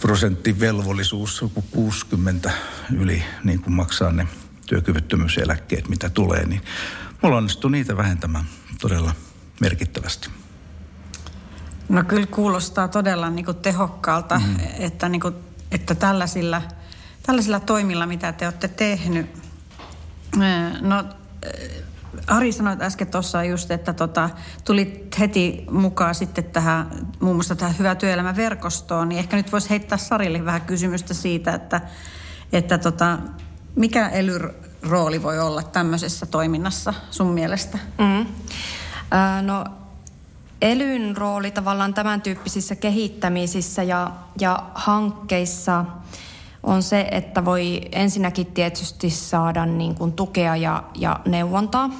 prosenttivelvollisuus, 0.00 1.44
60 1.70 2.50
yli 2.92 3.24
niin 3.44 3.62
kuin 3.62 3.74
maksaa 3.74 4.12
ne 4.12 4.26
työkyvyttömyyseläkkeet, 4.66 5.88
mitä 5.88 6.10
tulee, 6.10 6.46
niin 6.46 6.62
mulla 7.22 7.36
onnistuu 7.36 7.70
niitä 7.70 7.96
vähentämään 7.96 8.44
todella 8.80 9.14
merkittävästi. 9.60 10.30
No 11.88 12.04
kyllä 12.04 12.26
kuulostaa 12.26 12.88
todella 12.88 13.30
niin 13.30 13.44
kuin 13.44 13.56
tehokkaalta, 13.56 14.38
mm. 14.38 14.56
että, 14.78 15.08
niin 15.08 15.20
kuin, 15.20 15.34
että 15.70 15.94
tällaisilla, 15.94 16.62
tällaisilla 17.22 17.60
toimilla, 17.60 18.06
mitä 18.06 18.32
te 18.32 18.46
olette 18.46 18.68
tehnyt, 18.68 19.26
no 20.80 21.04
Ari 22.26 22.52
sanoi 22.52 22.76
äsken 22.80 23.06
tuossa 23.06 23.44
just, 23.44 23.70
että 23.70 23.92
tota, 23.92 24.30
tulit 24.64 25.18
heti 25.18 25.64
mukaan 25.70 26.14
sitten 26.14 26.44
tähän, 26.44 26.90
muun 27.20 27.36
muassa 27.36 27.56
tähän 27.56 27.78
Hyvä 27.78 27.94
työelämä-verkostoon, 27.94 29.08
niin 29.08 29.18
ehkä 29.18 29.36
nyt 29.36 29.52
voisi 29.52 29.70
heittää 29.70 29.98
Sarille 29.98 30.44
vähän 30.44 30.60
kysymystä 30.60 31.14
siitä, 31.14 31.54
että, 31.54 31.80
että 32.52 32.78
tota, 32.78 33.18
mikä 33.76 34.08
elyrooli 34.08 35.22
voi 35.22 35.40
olla 35.40 35.62
tämmöisessä 35.62 36.26
toiminnassa 36.26 36.94
sun 37.10 37.26
mielestä? 37.26 37.78
Mm. 37.98 38.20
Äh, 38.20 39.42
no 39.42 39.64
elyn 40.62 41.16
rooli 41.16 41.50
tavallaan 41.50 41.94
tämän 41.94 42.22
tyyppisissä 42.22 42.76
kehittämisissä 42.76 43.82
ja, 43.82 44.10
ja 44.40 44.62
hankkeissa 44.74 45.84
on 46.68 46.82
se, 46.82 47.08
että 47.10 47.44
voi 47.44 47.80
ensinnäkin 47.92 48.46
tietysti 48.46 49.10
saada 49.10 49.66
niin 49.66 49.94
kuin 49.94 50.12
tukea 50.12 50.56
ja, 50.56 50.82
ja 50.94 51.20
neuvontaa 51.26 51.90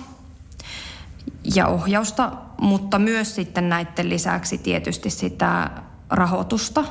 ja 1.55 1.67
ohjausta, 1.67 2.33
mutta 2.61 2.99
myös 2.99 3.35
sitten 3.35 3.69
näiden 3.69 4.09
lisäksi 4.09 4.59
tietysti 4.59 5.11
sitä 5.11 5.71
rahoitusta. 6.11 6.85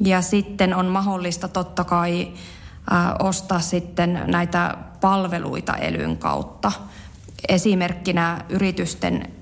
Ja 0.00 0.22
sitten 0.22 0.74
on 0.74 0.86
mahdollista 0.86 1.48
totta 1.48 1.84
kai 1.84 2.32
ä, 2.92 3.14
ostaa 3.18 3.60
sitten 3.60 4.20
näitä 4.26 4.76
palveluita 5.00 5.76
elyn 5.76 6.16
kautta. 6.16 6.72
Esimerkkinä 7.48 8.44
yritysten 8.48 9.32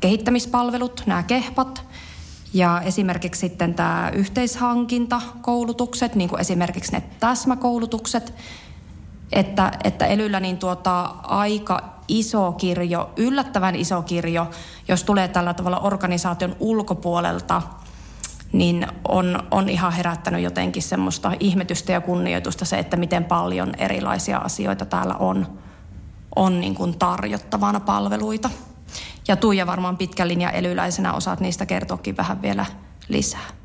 kehittämispalvelut, 0.00 1.02
nämä 1.06 1.22
kehpat, 1.22 1.84
ja 2.54 2.80
esimerkiksi 2.80 3.40
sitten 3.40 3.74
tämä 3.74 4.10
yhteishankintakoulutukset, 4.14 6.14
niin 6.14 6.30
kuin 6.30 6.40
esimerkiksi 6.40 6.92
ne 6.92 7.02
täsmäkoulutukset, 7.20 8.34
että, 9.32 9.72
että 9.84 10.06
Elyllä 10.06 10.40
niin 10.40 10.58
tuota, 10.58 11.00
aika 11.22 12.00
iso 12.08 12.52
kirjo, 12.52 13.10
yllättävän 13.16 13.76
iso 13.76 14.02
kirjo, 14.02 14.46
jos 14.88 15.04
tulee 15.04 15.28
tällä 15.28 15.54
tavalla 15.54 15.80
organisaation 15.80 16.56
ulkopuolelta, 16.60 17.62
niin 18.52 18.86
on, 19.08 19.42
on 19.50 19.68
ihan 19.68 19.92
herättänyt 19.92 20.42
jotenkin 20.42 20.82
semmoista 20.82 21.32
ihmetystä 21.40 21.92
ja 21.92 22.00
kunnioitusta 22.00 22.64
se, 22.64 22.78
että 22.78 22.96
miten 22.96 23.24
paljon 23.24 23.72
erilaisia 23.78 24.38
asioita 24.38 24.86
täällä 24.86 25.14
on, 25.14 25.46
on 26.36 26.60
niin 26.60 26.74
kuin 26.74 26.98
tarjottavana 26.98 27.80
palveluita. 27.80 28.50
Ja 29.28 29.36
Tuija 29.36 29.66
varmaan 29.66 29.96
pitkän 29.96 30.28
linjan 30.28 30.54
elyläisenä 30.54 31.12
osaat 31.12 31.40
niistä 31.40 31.66
kertoakin 31.66 32.16
vähän 32.16 32.42
vielä 32.42 32.66
lisää. 33.08 33.59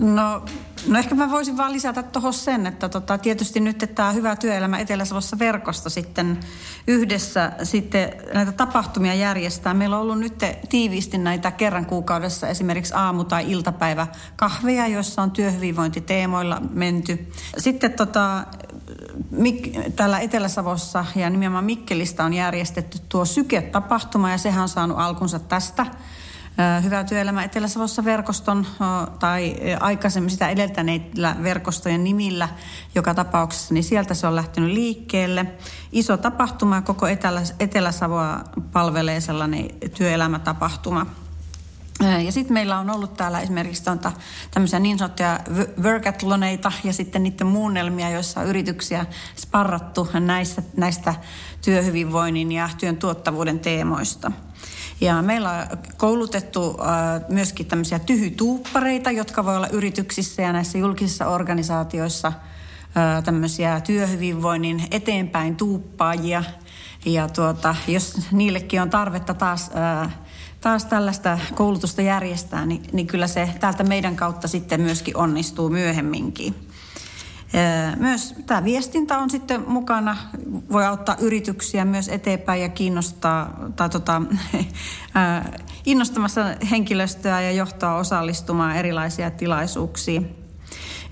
No, 0.00 0.42
no 0.88 0.98
ehkä 0.98 1.14
mä 1.14 1.30
voisin 1.30 1.56
vaan 1.56 1.72
lisätä 1.72 2.02
tuohon 2.02 2.34
sen, 2.34 2.66
että 2.66 2.88
tota, 2.88 3.18
tietysti 3.18 3.60
nyt 3.60 3.90
tämä 3.94 4.12
Hyvä 4.12 4.36
työelämä 4.36 4.78
Etelä-Savossa 4.78 5.38
verkosto 5.38 5.90
sitten 5.90 6.40
yhdessä 6.86 7.52
sitten 7.62 8.12
näitä 8.34 8.52
tapahtumia 8.52 9.14
järjestää. 9.14 9.74
Meillä 9.74 9.96
on 9.96 10.02
ollut 10.02 10.18
nyt 10.18 10.34
tiiviisti 10.68 11.18
näitä 11.18 11.50
kerran 11.50 11.86
kuukaudessa 11.86 12.48
esimerkiksi 12.48 12.94
aamu- 12.94 13.24
tai 13.24 13.50
iltapäivä 13.52 14.06
kahveja, 14.36 14.86
joissa 14.86 15.22
on 15.22 15.30
työhyvinvointiteemoilla 15.30 16.62
menty. 16.70 17.32
Sitten 17.58 17.92
tota, 17.92 18.44
Mik- 19.32 19.92
täällä 19.96 20.18
Etelä-Savossa 20.18 21.04
ja 21.16 21.30
nimenomaan 21.30 21.64
Mikkelistä 21.64 22.24
on 22.24 22.34
järjestetty 22.34 22.98
tuo 23.08 23.24
Syke-tapahtuma 23.24 24.30
ja 24.30 24.38
sehän 24.38 24.62
on 24.62 24.68
saanut 24.68 24.98
alkunsa 24.98 25.38
tästä 25.38 25.86
Hyvä 26.82 27.04
työelämä 27.04 27.44
Etelä-Savossa 27.44 28.04
verkoston 28.04 28.66
tai 29.18 29.56
aikaisemmin 29.80 30.30
sitä 30.30 30.48
edeltäneillä 30.48 31.36
verkostojen 31.42 32.04
nimillä 32.04 32.48
joka 32.94 33.14
tapauksessa, 33.14 33.74
niin 33.74 33.84
sieltä 33.84 34.14
se 34.14 34.26
on 34.26 34.36
lähtenyt 34.36 34.70
liikkeelle. 34.70 35.46
Iso 35.92 36.16
tapahtuma, 36.16 36.82
koko 36.82 37.06
Etelä- 37.06 37.54
Etelä-Savoa 37.60 38.40
palvelee 38.72 39.20
sellainen 39.20 39.68
työelämätapahtuma. 39.96 41.06
Ja 42.24 42.32
sitten 42.32 42.54
meillä 42.54 42.78
on 42.78 42.90
ollut 42.90 43.14
täällä 43.14 43.40
esimerkiksi 43.40 43.84
tonta, 43.84 44.12
tämmöisiä 44.50 44.78
niin 44.78 44.98
sanottuja 44.98 45.40
workatloneita 45.82 46.72
ja 46.84 46.92
sitten 46.92 47.22
niiden 47.22 47.46
muunnelmia, 47.46 48.10
joissa 48.10 48.40
on 48.40 48.46
yrityksiä 48.46 49.06
sparrattu 49.36 50.08
näistä, 50.20 50.62
näistä 50.76 51.14
työhyvinvoinnin 51.64 52.52
ja 52.52 52.68
työn 52.78 52.96
tuottavuuden 52.96 53.60
teemoista. 53.60 54.32
Ja 55.04 55.22
meillä 55.22 55.50
on 55.50 55.78
koulutettu 55.96 56.76
äh, 56.80 57.28
myöskin 57.28 57.66
tämmöisiä 57.66 57.98
tyhytuuppareita, 57.98 59.10
jotka 59.10 59.44
voi 59.44 59.56
olla 59.56 59.68
yrityksissä 59.68 60.42
ja 60.42 60.52
näissä 60.52 60.78
julkisissa 60.78 61.26
organisaatioissa 61.26 62.28
äh, 62.28 63.22
tämmöisiä 63.24 63.80
työhyvinvoinnin 63.80 64.82
eteenpäin 64.90 65.56
tuuppaajia. 65.56 66.44
Ja 67.06 67.28
tuota, 67.28 67.74
jos 67.88 68.32
niillekin 68.32 68.82
on 68.82 68.90
tarvetta 68.90 69.34
taas, 69.34 69.70
äh, 69.76 70.16
taas 70.60 70.84
tällaista 70.84 71.38
koulutusta 71.54 72.02
järjestää, 72.02 72.66
niin, 72.66 72.82
niin 72.92 73.06
kyllä 73.06 73.26
se 73.26 73.48
täältä 73.60 73.84
meidän 73.84 74.16
kautta 74.16 74.48
sitten 74.48 74.80
myöskin 74.80 75.16
onnistuu 75.16 75.68
myöhemminkin. 75.68 76.63
Myös 77.96 78.34
tämä 78.46 78.64
viestintä 78.64 79.18
on 79.18 79.30
sitten 79.30 79.64
mukana, 79.66 80.16
voi 80.72 80.86
auttaa 80.86 81.16
yrityksiä 81.20 81.84
myös 81.84 82.08
eteenpäin 82.08 82.62
ja 82.62 82.68
kiinnostaa, 82.68 83.58
tai 83.76 83.88
tota, 83.90 84.22
innostamassa 85.86 86.44
henkilöstöä 86.70 87.40
ja 87.40 87.50
johtoa 87.50 87.94
osallistumaan 87.94 88.76
erilaisia 88.76 89.30
tilaisuuksiin. 89.30 90.44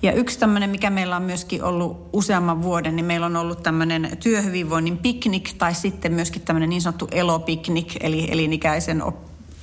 Ja 0.02 0.12
yksi 0.12 0.38
tämmöinen, 0.38 0.70
mikä 0.70 0.90
meillä 0.90 1.16
on 1.16 1.22
myöskin 1.22 1.64
ollut 1.64 2.08
useamman 2.12 2.62
vuoden, 2.62 2.96
niin 2.96 3.06
meillä 3.06 3.26
on 3.26 3.36
ollut 3.36 3.62
tämmöinen 3.62 4.16
työhyvinvoinnin 4.22 4.98
piknik 4.98 5.54
tai 5.58 5.74
sitten 5.74 6.12
myöskin 6.12 6.42
tämmöinen 6.42 6.68
niin 6.68 6.82
sanottu 6.82 7.08
elopiknik, 7.10 7.96
eli 8.00 8.28
elinikäisen 8.30 9.02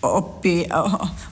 oppi, 0.02 0.68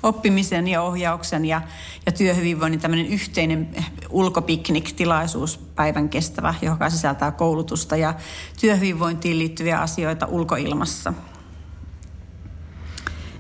oppimisen 0.04 0.68
ja 0.68 0.82
ohjauksen 0.82 1.46
ja, 1.46 1.62
ja 2.06 2.12
työhyvinvoinnin 2.12 2.80
tämmöinen 2.80 3.06
yhteinen 3.06 3.76
ulkopiknik-tilaisuus 4.10 5.58
päivän 5.58 6.10
kestävä, 6.10 6.56
joka 6.62 6.90
sisältää 6.90 7.32
koulutusta 7.32 7.96
ja 7.96 8.14
työhyvinvointiin 8.60 9.40
liittyviä 9.40 9.80
asioita 9.80 10.26
ulkoilmassa. 10.26 11.14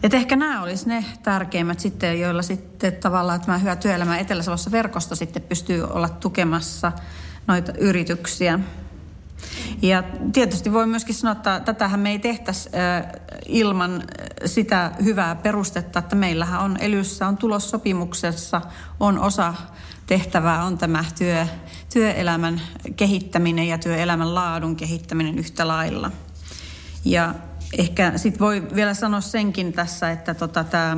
Et 0.03 0.13
ehkä 0.13 0.35
nämä 0.35 0.63
olisi 0.63 0.89
ne 0.89 1.05
tärkeimmät 1.23 1.79
sitten, 1.79 2.19
joilla 2.19 2.41
sitten 2.41 2.95
tavallaan 2.95 3.41
tämä 3.41 3.57
Hyvä 3.57 3.75
työelämä 3.75 4.17
etelä 4.17 4.43
verkosto 4.71 5.15
sitten 5.15 5.41
pystyy 5.41 5.83
olla 5.83 6.09
tukemassa 6.09 6.91
noita 7.47 7.71
yrityksiä. 7.77 8.59
Ja 9.81 10.03
tietysti 10.33 10.73
voi 10.73 10.87
myöskin 10.87 11.15
sanoa, 11.15 11.31
että 11.31 11.59
tätähän 11.59 11.99
me 11.99 12.09
ei 12.11 12.19
tehtäisi 12.19 12.69
ilman 13.45 14.03
sitä 14.45 14.91
hyvää 15.03 15.35
perustetta, 15.35 15.99
että 15.99 16.15
meillähän 16.15 16.61
on 16.61 16.77
Elyssä, 16.79 17.27
on 17.27 17.37
tulossopimuksessa, 17.37 18.61
on 18.99 19.19
osa 19.19 19.53
tehtävää, 20.07 20.63
on 20.63 20.77
tämä 20.77 21.05
työ, 21.17 21.47
työelämän 21.93 22.61
kehittäminen 22.95 23.67
ja 23.67 23.77
työelämän 23.77 24.35
laadun 24.35 24.75
kehittäminen 24.75 25.39
yhtä 25.39 25.67
lailla. 25.67 26.11
Ja 27.05 27.35
ehkä 27.77 28.13
sitten 28.15 28.39
voi 28.39 28.67
vielä 28.75 28.93
sanoa 28.93 29.21
senkin 29.21 29.73
tässä, 29.73 30.11
että 30.11 30.33
tota, 30.33 30.63
tämä 30.63 30.97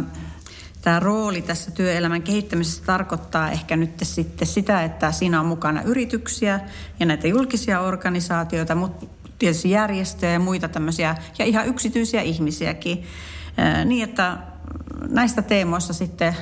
tämä 0.82 1.00
rooli 1.00 1.42
tässä 1.42 1.72
työelämän 1.72 2.22
kehittämisessä 2.22 2.84
tarkoittaa 2.86 3.52
ehkä 3.52 3.76
nyt 3.76 3.92
sitten 4.04 4.48
sitä, 4.48 4.84
että 4.84 5.12
siinä 5.12 5.40
on 5.40 5.46
mukana 5.46 5.82
yrityksiä 5.82 6.60
ja 7.00 7.06
näitä 7.06 7.28
julkisia 7.28 7.80
organisaatioita, 7.80 8.76
mutta 8.76 9.06
tietysti 9.40 9.70
järjestöjä 9.70 10.34
ja 10.34 10.40
muita 10.40 10.68
tämmöisiä 10.68 11.16
ja 11.40 11.46
ihan 11.46 11.68
yksityisiä 11.68 12.22
ihmisiäkin. 12.22 13.04
Niin, 13.86 14.10
että 14.10 14.38
näistä 15.10 15.42
teemoista 15.42 15.94
sitten 15.94 16.36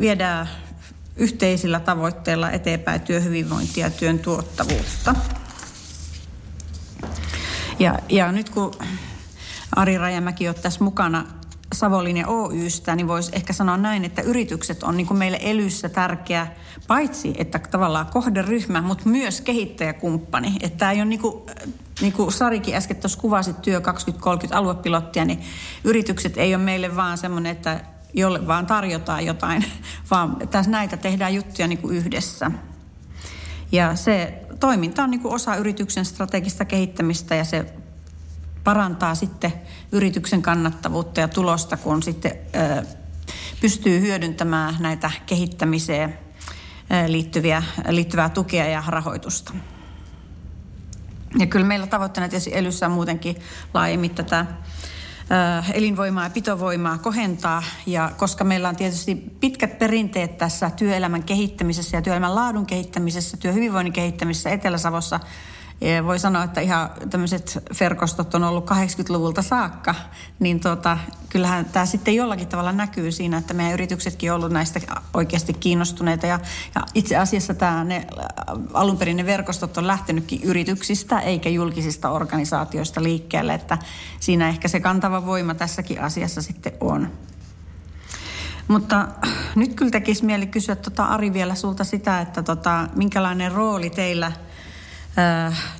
viedään 0.00 0.48
yhteisillä 1.16 1.80
tavoitteilla 1.80 2.50
eteenpäin 2.50 3.00
työhyvinvointia 3.00 3.86
ja 3.86 3.90
työn 3.90 4.18
tuottavuutta. 4.18 5.14
Ja, 7.78 7.98
ja 8.08 8.32
nyt 8.32 8.50
kun 8.50 8.74
Ari 9.76 9.98
Rajamäki 9.98 10.48
on 10.48 10.54
tässä 10.54 10.84
mukana 10.84 11.26
Savonlinja 11.74 12.28
Oystä, 12.28 12.96
niin 12.96 13.08
voisi 13.08 13.30
ehkä 13.34 13.52
sanoa 13.52 13.76
näin, 13.76 14.04
että 14.04 14.22
yritykset 14.22 14.82
on 14.82 14.96
niin 14.96 15.06
kuin 15.06 15.18
meille 15.18 15.38
Elyssä 15.42 15.88
tärkeä, 15.88 16.46
paitsi 16.86 17.34
että 17.38 17.58
tavallaan 17.58 18.06
kohderyhmä, 18.06 18.82
mutta 18.82 19.08
myös 19.08 19.40
kehittäjäkumppani. 19.40 20.56
Että 20.60 20.78
tämä 20.78 20.92
ei 20.92 20.98
ole 20.98 21.04
niin 21.04 21.20
kuin, 21.20 21.42
niin 22.00 22.12
kuin 22.12 22.32
Sarikin 22.32 22.74
äsken 22.74 22.96
tuossa 22.96 23.20
kuvasi 23.20 23.52
työ 23.52 23.80
2030 23.80 24.58
aluepilottia, 24.58 25.24
niin 25.24 25.42
yritykset 25.84 26.36
ei 26.36 26.54
ole 26.54 26.62
meille 26.62 26.96
vaan 26.96 27.18
semmoinen, 27.18 27.52
että 27.52 27.80
jolle 28.14 28.46
vaan 28.46 28.66
tarjotaan 28.66 29.26
jotain, 29.26 29.64
vaan 30.10 30.36
tässä 30.50 30.70
näitä 30.70 30.96
tehdään 30.96 31.34
juttuja 31.34 31.68
niin 31.68 31.78
kuin 31.78 31.96
yhdessä. 31.96 32.50
Ja 33.72 33.96
se 33.96 34.44
toiminta 34.60 35.02
on 35.02 35.10
niin 35.10 35.20
kuin 35.20 35.34
osa 35.34 35.56
yrityksen 35.56 36.04
strategista 36.04 36.64
kehittämistä 36.64 37.34
ja 37.34 37.44
se 37.44 37.74
parantaa 38.64 39.14
sitten 39.14 39.52
yrityksen 39.92 40.42
kannattavuutta 40.42 41.20
ja 41.20 41.28
tulosta, 41.28 41.76
kun 41.76 42.02
sitten 42.02 42.32
pystyy 43.60 44.00
hyödyntämään 44.00 44.76
näitä 44.80 45.10
kehittämiseen 45.26 46.18
liittyviä, 47.06 47.62
liittyvää 47.88 48.28
tukea 48.28 48.66
ja 48.66 48.82
rahoitusta. 48.86 49.52
Ja 51.38 51.46
kyllä 51.46 51.66
meillä 51.66 51.86
tavoitteena 51.86 52.28
tietysti 52.28 52.56
Elyssä 52.56 52.88
muutenkin 52.88 53.36
laajemmin 53.74 54.14
tätä 54.14 54.46
elinvoimaa 55.72 56.24
ja 56.24 56.30
pitovoimaa 56.30 56.98
kohentaa. 56.98 57.62
Ja 57.86 58.10
koska 58.16 58.44
meillä 58.44 58.68
on 58.68 58.76
tietysti 58.76 59.14
pitkät 59.40 59.78
perinteet 59.78 60.38
tässä 60.38 60.70
työelämän 60.70 61.22
kehittämisessä 61.22 61.96
ja 61.96 62.02
työelämän 62.02 62.34
laadun 62.34 62.66
kehittämisessä, 62.66 63.36
työhyvinvoinnin 63.36 63.92
kehittämisessä 63.92 64.50
Etelä-Savossa– 64.50 65.20
ja 65.80 66.04
voi 66.04 66.18
sanoa, 66.18 66.44
että 66.44 66.60
ihan 66.60 66.90
tämmöiset 67.10 67.58
verkostot 67.80 68.34
on 68.34 68.44
ollut 68.44 68.70
80-luvulta 68.70 69.42
saakka, 69.42 69.94
niin 70.38 70.60
tota, 70.60 70.98
kyllähän 71.28 71.64
tämä 71.64 71.86
sitten 71.86 72.14
jollakin 72.14 72.48
tavalla 72.48 72.72
näkyy 72.72 73.12
siinä, 73.12 73.38
että 73.38 73.54
meidän 73.54 73.74
yrityksetkin 73.74 74.32
on 74.32 74.36
ollut 74.36 74.52
näistä 74.52 74.80
oikeasti 75.14 75.52
kiinnostuneita. 75.52 76.26
Ja, 76.26 76.40
ja 76.74 76.82
itse 76.94 77.16
asiassa 77.16 77.54
tämä, 77.54 77.84
ne, 77.84 78.06
alun 78.72 78.98
perin 78.98 79.16
ne 79.16 79.26
verkostot 79.26 79.78
on 79.78 79.86
lähtenytkin 79.86 80.42
yrityksistä 80.42 81.20
eikä 81.20 81.48
julkisista 81.48 82.10
organisaatioista 82.10 83.02
liikkeelle, 83.02 83.54
että 83.54 83.78
siinä 84.20 84.48
ehkä 84.48 84.68
se 84.68 84.80
kantava 84.80 85.26
voima 85.26 85.54
tässäkin 85.54 86.00
asiassa 86.00 86.42
sitten 86.42 86.72
on. 86.80 87.10
Mutta 88.68 89.08
nyt 89.54 89.74
kyllä 89.74 89.90
tekisi 89.90 90.24
mieli 90.24 90.46
kysyä 90.46 90.76
tota 90.76 91.04
Ari 91.04 91.32
vielä 91.32 91.54
sulta 91.54 91.84
sitä, 91.84 92.20
että 92.20 92.42
tota, 92.42 92.88
minkälainen 92.94 93.52
rooli 93.52 93.90
teillä– 93.90 94.32
Äh, 94.43 94.43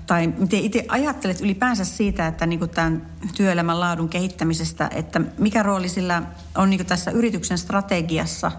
tai 0.07 0.27
miten 0.27 0.61
itse 0.61 0.85
ajattelet 0.89 1.41
ylipäänsä 1.41 1.85
siitä, 1.85 2.27
että 2.27 2.47
niin 2.47 2.71
tämän 2.71 3.07
työelämän 3.37 3.81
laadun 3.81 4.09
kehittämisestä, 4.09 4.91
että 4.95 5.21
mikä 5.39 5.63
rooli 5.63 5.89
sillä 5.89 6.23
on 6.55 6.71
niin 6.71 6.87
tässä 6.87 7.11
yrityksen 7.11 7.59
strategiassa 7.59 8.53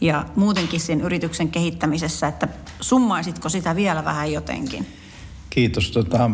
ja 0.00 0.26
muutenkin 0.36 0.80
sen 0.80 1.00
yrityksen 1.00 1.48
kehittämisessä, 1.48 2.28
että 2.28 2.48
summaisitko 2.80 3.48
sitä 3.48 3.76
vielä 3.76 4.04
vähän 4.04 4.32
jotenkin? 4.32 4.86
Kiitos. 5.50 5.90
Tota, 5.90 6.30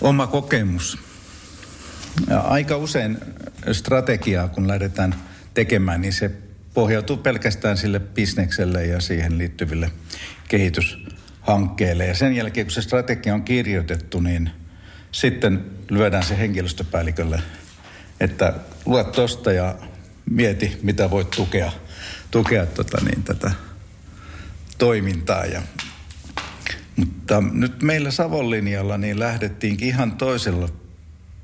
oma 0.00 0.26
kokemus. 0.26 0.98
Aika 2.44 2.76
usein 2.76 3.18
strategiaa, 3.72 4.48
kun 4.48 4.68
lähdetään 4.68 5.14
tekemään, 5.54 6.00
niin 6.00 6.12
se 6.12 6.49
pohjautuu 6.80 7.16
pelkästään 7.16 7.76
sille 7.76 7.98
bisnekselle 7.98 8.86
ja 8.86 9.00
siihen 9.00 9.38
liittyville 9.38 9.90
kehityshankkeelle. 10.48 12.06
Ja 12.06 12.14
sen 12.14 12.36
jälkeen, 12.36 12.66
kun 12.66 12.72
se 12.72 12.82
strategia 12.82 13.34
on 13.34 13.42
kirjoitettu, 13.42 14.20
niin 14.20 14.50
sitten 15.12 15.64
lyödään 15.90 16.22
se 16.22 16.38
henkilöstöpäällikölle, 16.38 17.42
että 18.20 18.54
lue 18.86 19.04
tosta 19.04 19.52
ja 19.52 19.74
mieti, 20.30 20.78
mitä 20.82 21.10
voit 21.10 21.30
tukea, 21.30 21.72
tukea 22.30 22.66
tota 22.66 22.98
niin, 23.04 23.22
tätä 23.22 23.50
toimintaa. 24.78 25.44
Ja, 25.44 25.62
mutta 26.96 27.42
nyt 27.52 27.82
meillä 27.82 28.10
Savonlinjalla 28.10 28.98
niin 28.98 29.18
lähdettiinkin 29.18 29.88
ihan 29.88 30.12
toisella 30.12 30.68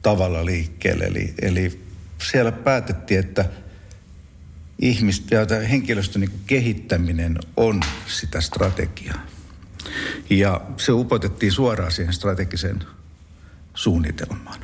tavalla 0.02 0.44
liikkeelle. 0.44 1.04
Eli, 1.04 1.34
eli 1.42 1.80
siellä 2.18 2.52
päätettiin, 2.52 3.20
että– 3.20 3.44
ihmistä 4.78 5.34
ja 5.34 5.46
henkilöstön 5.70 6.20
niin 6.20 6.40
kehittäminen 6.46 7.38
on 7.56 7.80
sitä 8.06 8.40
strategiaa. 8.40 9.26
Ja 10.30 10.60
se 10.76 10.92
upotettiin 10.92 11.52
suoraan 11.52 11.92
siihen 11.92 12.12
strategiseen 12.12 12.84
suunnitelmaan. 13.74 14.60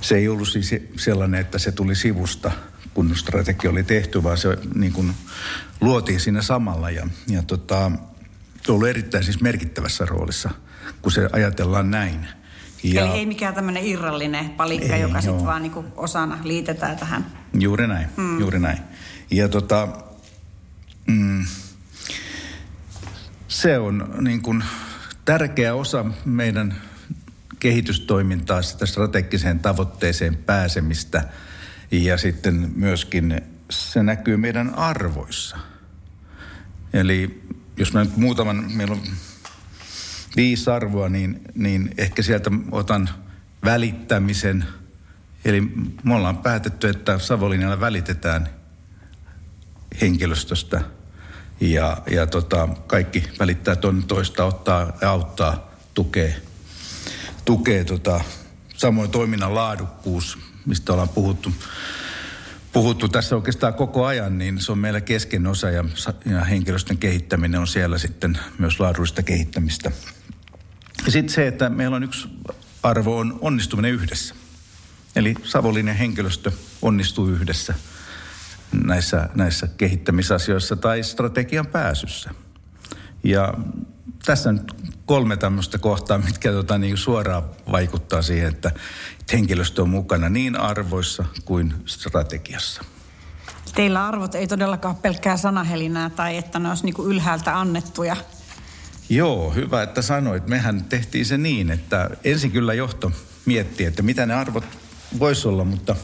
Se 0.00 0.16
ei 0.16 0.28
ollut 0.28 0.48
siis 0.48 0.74
sellainen, 0.96 1.40
että 1.40 1.58
se 1.58 1.72
tuli 1.72 1.94
sivusta, 1.94 2.50
kun 2.94 3.16
strategia 3.16 3.70
oli 3.70 3.82
tehty, 3.82 4.22
vaan 4.22 4.38
se 4.38 4.58
niin 4.74 4.92
kuin 4.92 5.14
luotiin 5.80 6.20
siinä 6.20 6.42
samalla. 6.42 6.90
Ja, 6.90 7.08
ja 7.28 7.42
tota, 7.42 7.90
ollut 8.68 8.88
erittäin 8.88 9.24
siis 9.24 9.40
merkittävässä 9.40 10.06
roolissa, 10.06 10.50
kun 11.02 11.12
se 11.12 11.28
ajatellaan 11.32 11.90
näin. 11.90 12.28
Ja, 12.84 13.02
Eli 13.02 13.10
ei 13.10 13.26
mikään 13.26 13.54
tämmöinen 13.54 13.86
irrallinen 13.86 14.50
palikka, 14.50 14.94
ei, 14.94 15.00
joka 15.00 15.20
sitten 15.20 15.46
vaan 15.46 15.62
niin 15.62 15.72
osana 15.96 16.38
liitetään 16.42 16.96
tähän. 16.96 17.26
Juuri 17.60 17.86
näin, 17.86 18.08
mm. 18.16 18.40
juuri 18.40 18.58
näin. 18.58 18.78
Ja 19.30 19.48
tota, 19.48 19.88
mm, 21.06 21.44
se 23.48 23.78
on 23.78 24.14
niin 24.20 24.42
kuin 24.42 24.64
tärkeä 25.24 25.74
osa 25.74 26.04
meidän 26.24 26.74
kehitystoimintaa, 27.60 28.62
sitä 28.62 28.86
strategiseen 28.86 29.58
tavoitteeseen 29.58 30.36
pääsemistä. 30.36 31.28
Ja 31.90 32.18
sitten 32.18 32.72
myöskin 32.76 33.40
se 33.70 34.02
näkyy 34.02 34.36
meidän 34.36 34.74
arvoissa. 34.74 35.56
Eli 36.92 37.42
jos 37.76 37.92
mä 37.92 38.04
nyt 38.04 38.16
muutaman, 38.16 38.64
meillä 38.74 38.94
on 38.94 39.02
viisi 40.36 40.70
arvoa, 40.70 41.08
niin, 41.08 41.40
niin 41.54 41.90
ehkä 41.98 42.22
sieltä 42.22 42.50
otan 42.70 43.08
välittämisen. 43.64 44.64
Eli 45.44 45.60
me 46.04 46.14
ollaan 46.14 46.38
päätetty, 46.38 46.88
että 46.88 47.18
Savonlinnalla 47.18 47.80
välitetään– 47.80 48.48
henkilöstöstä 50.00 50.80
ja, 51.60 51.96
ja 52.10 52.26
tota, 52.26 52.68
kaikki 52.86 53.24
välittää 53.38 53.76
toinen 53.76 54.02
toista, 54.02 54.44
ottaa 54.44 54.92
ja 55.00 55.10
auttaa, 55.10 55.70
tukee, 55.94 56.36
tukee 57.44 57.84
tota, 57.84 58.20
samoin 58.76 59.10
toiminnan 59.10 59.54
laadukkuus, 59.54 60.38
mistä 60.66 60.92
ollaan 60.92 61.08
puhuttu, 61.08 61.52
puhuttu 62.72 63.08
tässä 63.08 63.36
oikeastaan 63.36 63.74
koko 63.74 64.04
ajan, 64.04 64.38
niin 64.38 64.60
se 64.60 64.72
on 64.72 64.78
meillä 64.78 65.00
kesken 65.00 65.46
osa 65.46 65.70
ja, 65.70 65.84
ja 66.26 66.44
henkilöstön 66.44 66.98
kehittäminen 66.98 67.60
on 67.60 67.66
siellä 67.66 67.98
sitten 67.98 68.38
myös 68.58 68.80
laadullista 68.80 69.22
kehittämistä. 69.22 69.90
Sitten 71.08 71.34
se, 71.34 71.46
että 71.46 71.70
meillä 71.70 71.96
on 71.96 72.02
yksi 72.02 72.28
arvo 72.82 73.18
on 73.18 73.38
onnistuminen 73.40 73.92
yhdessä. 73.92 74.34
Eli 75.16 75.34
Savonlinnan 75.42 75.96
henkilöstö 75.96 76.52
onnistuu 76.82 77.28
yhdessä 77.28 77.74
näissä, 78.84 79.28
näissä 79.34 79.66
kehittämisasioissa 79.66 80.76
tai 80.76 81.02
strategian 81.02 81.66
pääsyssä. 81.66 82.30
Ja 83.24 83.54
tässä 84.24 84.48
on 84.50 84.60
kolme 85.06 85.36
tämmöistä 85.36 85.78
kohtaa, 85.78 86.18
mitkä 86.18 86.52
tota, 86.52 86.78
niin 86.78 86.96
suoraan 86.96 87.42
vaikuttaa 87.72 88.22
siihen, 88.22 88.48
että 88.48 88.70
henkilöstö 89.32 89.82
on 89.82 89.88
mukana 89.88 90.28
niin 90.28 90.60
arvoissa 90.60 91.24
kuin 91.44 91.74
strategiassa. 91.86 92.84
Teillä 93.74 94.06
arvot 94.06 94.34
ei 94.34 94.46
todellakaan 94.46 94.96
pelkkää 94.96 95.36
sanahelinää 95.36 96.10
tai 96.10 96.36
että 96.36 96.58
ne 96.58 96.68
olisi 96.68 96.84
niin 96.84 97.06
ylhäältä 97.06 97.58
annettuja. 97.58 98.16
Joo, 99.08 99.50
hyvä, 99.50 99.82
että 99.82 100.02
sanoit. 100.02 100.46
Mehän 100.46 100.84
tehtiin 100.84 101.26
se 101.26 101.38
niin, 101.38 101.70
että 101.70 102.10
ensin 102.24 102.50
kyllä 102.50 102.74
johto 102.74 103.12
mietti, 103.44 103.84
että 103.84 104.02
mitä 104.02 104.26
ne 104.26 104.34
arvot 104.34 104.64
voisi 105.18 105.48
olla, 105.48 105.64
mutta, 105.64 105.96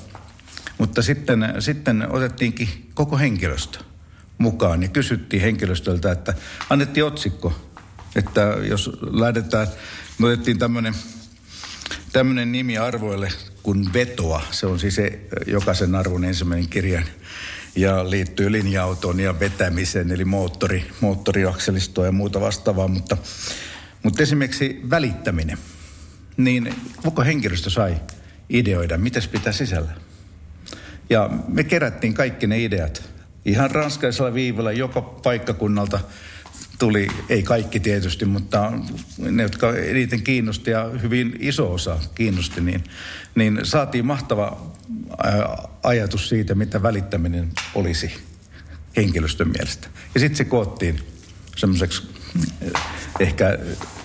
mutta 0.79 1.03
sitten, 1.03 1.55
sitten 1.59 2.13
otettiinkin 2.13 2.91
koko 2.95 3.19
henkilöstö 3.19 3.79
mukaan 4.39 4.83
ja 4.83 4.89
kysyttiin 4.89 5.43
henkilöstöltä, 5.43 6.13
että 6.13 6.35
annettiin 6.71 7.05
otsikko, 7.05 7.53
että 8.17 8.41
jos 8.69 8.91
lähdetään, 9.11 9.67
me 10.19 10.27
otettiin 10.27 10.59
tämmöinen 10.59 10.95
tämmöinen 12.13 12.53
nimi 12.53 12.79
arvoille 12.79 13.33
kuin 13.63 13.93
vetoa. 13.93 14.43
Se 14.51 14.67
on 14.67 14.79
siis 14.79 14.95
se, 14.95 15.21
jokaisen 15.47 15.95
arvon 15.95 16.25
ensimmäinen 16.25 16.69
kirjan 16.69 17.05
ja 17.77 18.11
liittyy 18.11 18.53
linja-autoon 18.53 19.21
ja 19.21 19.41
vetämiseen, 19.41 20.11
eli 20.11 20.25
moottori, 20.25 20.91
moottoriakselistoa 21.01 22.07
ja 22.07 22.13
muuta 22.13 22.41
vastaavaa. 22.41 22.89
Mutta, 22.89 23.17
mutta 24.03 24.23
esimerkiksi 24.23 24.81
välittäminen, 24.91 25.59
niin 26.37 26.75
koko 27.03 27.23
henkilöstö 27.23 27.71
sai 27.71 27.97
ideoida, 28.49 28.99
mitä 28.99 29.21
pitää 29.33 29.53
sisällä. 29.53 29.93
Ja 31.11 31.31
me 31.49 31.65
kerättiin 31.65 32.15
kaikki 32.15 32.47
ne 32.47 32.65
ideat 32.65 33.11
ihan 33.45 33.71
ranskaisella 33.71 34.35
viivalla 34.35 34.73
joka 34.73 35.01
paikkakunnalta 35.01 36.01
tuli, 36.81 37.09
ei 37.29 37.43
kaikki 37.43 37.81
tietysti, 37.81 38.25
mutta 38.25 38.73
ne, 39.19 39.43
jotka 39.43 39.77
eniten 39.77 40.23
kiinnosti 40.23 40.71
ja 40.71 40.91
hyvin 41.03 41.37
iso 41.39 41.73
osa 41.73 41.99
kiinnosti, 42.15 42.61
niin, 42.61 42.85
niin 43.35 43.61
saatiin 43.63 44.07
mahtava 44.07 44.73
ajatus 45.83 46.29
siitä, 46.29 46.55
mitä 46.55 46.83
välittäminen 46.83 47.53
olisi 47.75 48.13
henkilöstön 48.97 49.49
mielestä. 49.49 49.89
Ja 50.15 50.21
sitten 50.21 50.37
se 50.37 50.45
koottiin 50.45 51.01
semmoiseksi 51.57 52.11
ehkä 53.21 53.59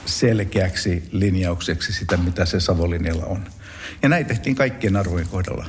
selkeäksi 0.05 1.03
linjaukseksi 1.11 1.93
sitä, 1.93 2.17
mitä 2.17 2.45
se 2.45 2.59
Savonlinjalla 2.59 3.25
on. 3.25 3.45
Ja 4.01 4.09
näin 4.09 4.25
tehtiin 4.25 4.55
kaikkien 4.55 4.95
arvojen 4.95 5.27
kohdalla. 5.27 5.65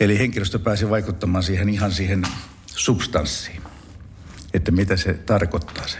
Eli 0.00 0.18
henkilöstö 0.18 0.58
pääsi 0.58 0.90
vaikuttamaan 0.90 1.42
siihen 1.44 1.68
ihan 1.68 1.92
siihen 1.92 2.22
substanssiin 2.66 3.67
että 4.58 4.70
mitä 4.70 4.96
se 4.96 5.14
tarkoittaa 5.14 5.88
se 5.88 5.98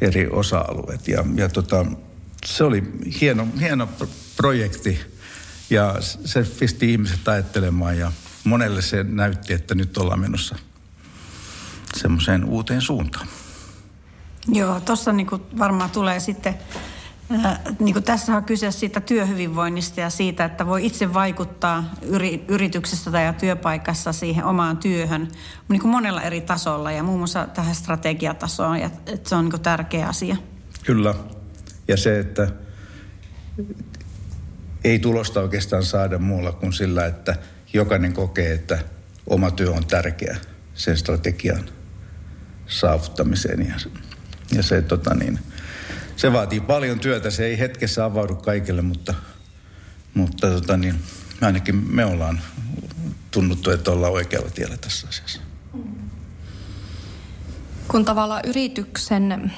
eri 0.00 0.28
osa-alueet. 0.30 1.08
Ja, 1.08 1.24
ja 1.34 1.48
tota, 1.48 1.86
se 2.44 2.64
oli 2.64 2.82
hieno, 3.20 3.48
hieno 3.60 3.88
projekti 4.36 5.00
ja 5.70 5.96
se 6.24 6.46
pisti 6.58 6.92
ihmiset 6.92 7.28
ajattelemaan 7.28 7.98
ja 7.98 8.12
monelle 8.44 8.82
se 8.82 9.02
näytti, 9.02 9.52
että 9.52 9.74
nyt 9.74 9.98
ollaan 9.98 10.20
menossa 10.20 10.56
semmoiseen 11.96 12.44
uuteen 12.44 12.80
suuntaan. 12.80 13.28
Joo, 14.48 14.80
tuossa 14.80 15.12
niin 15.12 15.28
varmaan 15.58 15.90
tulee 15.90 16.20
sitten 16.20 16.54
niin 17.78 17.92
kuin 17.92 18.04
tässä 18.04 18.36
on 18.36 18.44
kyse 18.44 18.70
siitä 18.70 19.00
työhyvinvoinnista 19.00 20.00
ja 20.00 20.10
siitä, 20.10 20.44
että 20.44 20.66
voi 20.66 20.86
itse 20.86 21.14
vaikuttaa 21.14 21.94
yri, 22.02 22.44
yrityksessä 22.48 23.10
tai 23.10 23.34
työpaikassa 23.40 24.12
siihen 24.12 24.44
omaan 24.44 24.76
työhön 24.76 25.28
niin 25.68 25.80
kuin 25.80 25.90
monella 25.90 26.22
eri 26.22 26.40
tasolla 26.40 26.92
ja 26.92 27.02
muun 27.02 27.18
muassa 27.18 27.46
tähän 27.46 27.74
strategiatasoon. 27.74 28.80
Ja, 28.80 28.90
että 29.06 29.28
se 29.28 29.34
on 29.34 29.44
niin 29.44 29.50
kuin 29.50 29.62
tärkeä 29.62 30.06
asia. 30.06 30.36
Kyllä. 30.84 31.14
Ja 31.88 31.96
se, 31.96 32.18
että 32.18 32.48
ei 34.84 34.98
tulosta 34.98 35.40
oikeastaan 35.40 35.84
saada 35.84 36.18
muulla 36.18 36.52
kuin 36.52 36.72
sillä, 36.72 37.06
että 37.06 37.36
jokainen 37.72 38.12
kokee, 38.12 38.52
että 38.52 38.78
oma 39.26 39.50
työ 39.50 39.70
on 39.70 39.86
tärkeä 39.86 40.36
sen 40.74 40.96
strategian 40.96 41.64
saavuttamiseen. 42.66 43.66
Ja, 43.66 43.74
ja 44.52 44.62
se, 44.62 44.82
tota 44.82 45.14
niin, 45.14 45.38
se 46.16 46.32
vaatii 46.32 46.60
paljon 46.60 47.00
työtä. 47.00 47.30
Se 47.30 47.46
ei 47.46 47.58
hetkessä 47.58 48.04
avaudu 48.04 48.34
kaikille, 48.34 48.82
mutta, 48.82 49.14
mutta 50.14 50.50
tota 50.50 50.76
niin, 50.76 50.94
ainakin 51.42 51.76
me 51.76 52.04
ollaan 52.04 52.40
tunnuttu, 53.30 53.70
että 53.70 53.90
ollaan 53.90 54.12
oikealla 54.12 54.50
tiellä 54.50 54.76
tässä 54.76 55.08
asiassa. 55.08 55.40
Kun 57.88 58.04
tavallaan 58.04 58.42
yrityksen 58.46 59.52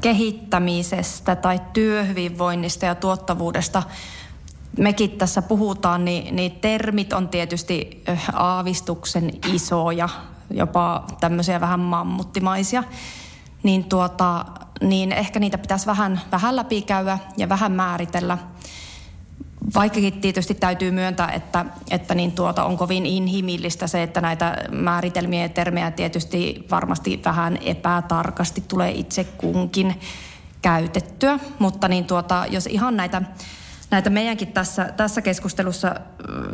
kehittämisestä 0.00 1.36
tai 1.36 1.60
työhyvinvoinnista 1.72 2.86
ja 2.86 2.94
tuottavuudesta 2.94 3.82
mekin 4.78 5.10
tässä 5.10 5.42
puhutaan, 5.42 6.04
niin, 6.04 6.36
niin 6.36 6.52
termit 6.52 7.12
on 7.12 7.28
tietysti 7.28 8.04
aavistuksen 8.32 9.30
isoja, 9.52 10.08
jopa 10.50 11.06
tämmöisiä 11.20 11.60
vähän 11.60 11.80
mammuttimaisia. 11.80 12.84
Niin 13.62 13.84
tuota, 13.84 14.44
niin 14.80 15.12
ehkä 15.12 15.40
niitä 15.40 15.58
pitäisi 15.58 15.86
vähän, 15.86 16.20
vähän 16.32 16.56
läpikäydä 16.56 17.18
ja 17.36 17.48
vähän 17.48 17.72
määritellä. 17.72 18.38
Vaikkakin 19.74 20.20
tietysti 20.20 20.54
täytyy 20.54 20.90
myöntää, 20.90 21.32
että, 21.32 21.64
että 21.90 22.14
niin 22.14 22.32
tuota, 22.32 22.64
on 22.64 22.76
kovin 22.76 23.06
inhimillistä 23.06 23.86
se, 23.86 24.02
että 24.02 24.20
näitä 24.20 24.56
määritelmiä 24.72 25.42
ja 25.42 25.48
termejä 25.48 25.90
tietysti 25.90 26.66
varmasti 26.70 27.20
vähän 27.24 27.58
epätarkasti 27.64 28.64
tulee 28.68 28.90
itse 28.90 29.24
kunkin 29.24 30.00
käytettyä. 30.62 31.38
Mutta 31.58 31.88
niin 31.88 32.04
tuota, 32.04 32.44
jos 32.50 32.66
ihan 32.66 32.96
näitä, 32.96 33.22
näitä 33.90 34.10
meidänkin 34.10 34.52
tässä, 34.52 34.84
tässä 34.96 35.22
keskustelussa 35.22 35.94